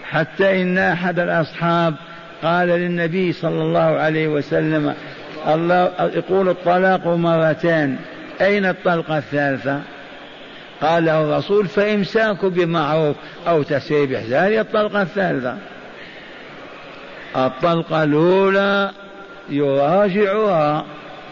حتى 0.04 0.62
إن 0.62 0.78
أحد 0.78 1.18
الأصحاب 1.18 1.94
قال 2.42 2.68
للنبي 2.68 3.32
صلى 3.32 3.62
الله 3.62 3.80
عليه 3.80 4.28
وسلم 4.28 4.94
الله 5.48 5.92
يقول 6.00 6.48
الطلاق 6.48 7.06
مرتان. 7.06 7.96
أين 8.40 8.66
الطلقة 8.66 9.18
الثالثة؟ 9.18 9.80
قال 10.82 11.04
له 11.04 11.22
الرسول 11.22 11.68
فإمساك 11.68 12.44
بمعروف 12.44 13.16
أو 13.48 13.62
تسريب 13.62 14.08
بإحسان 14.08 14.58
الطلقة 14.58 15.02
الثالثة. 15.02 15.56
الطلقة 17.36 18.04
الأولى 18.04 18.90
يراجعها 19.48 20.84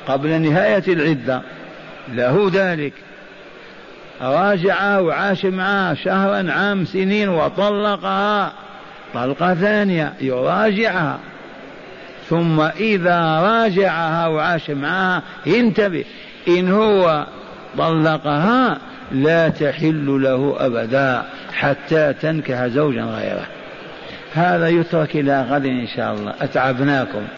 قبل 0.09 0.40
نهاية 0.40 0.82
العدة 0.88 1.42
له 2.09 2.51
ذلك. 2.53 2.92
راجعها 4.20 5.01
وعاش 5.01 5.44
معها 5.44 5.94
شهرا 5.94 6.53
عام 6.53 6.84
سنين 6.84 7.28
وطلقها. 7.28 8.53
طلقة 9.14 9.55
ثانية 9.55 10.12
يراجعها. 10.20 11.18
ثم 12.28 12.61
إذا 12.61 13.40
راجعها 13.40 14.26
وعاش 14.26 14.70
معها 14.70 15.22
انتبه 15.46 16.05
إن 16.49 16.72
هو 16.72 17.26
طلقها 17.78 18.78
لا 19.12 19.48
تحل 19.48 20.22
له 20.22 20.56
أبدا 20.59 21.22
حتى 21.52 22.12
تنكح 22.12 22.66
زوجا 22.66 23.02
غيره. 23.02 23.46
هذا 24.34 24.68
يترك 24.68 25.16
إلى 25.16 25.42
غد 25.42 25.64
إن 25.66 25.86
شاء 25.96 26.14
الله. 26.14 26.34
أتعبناكم. 26.40 27.28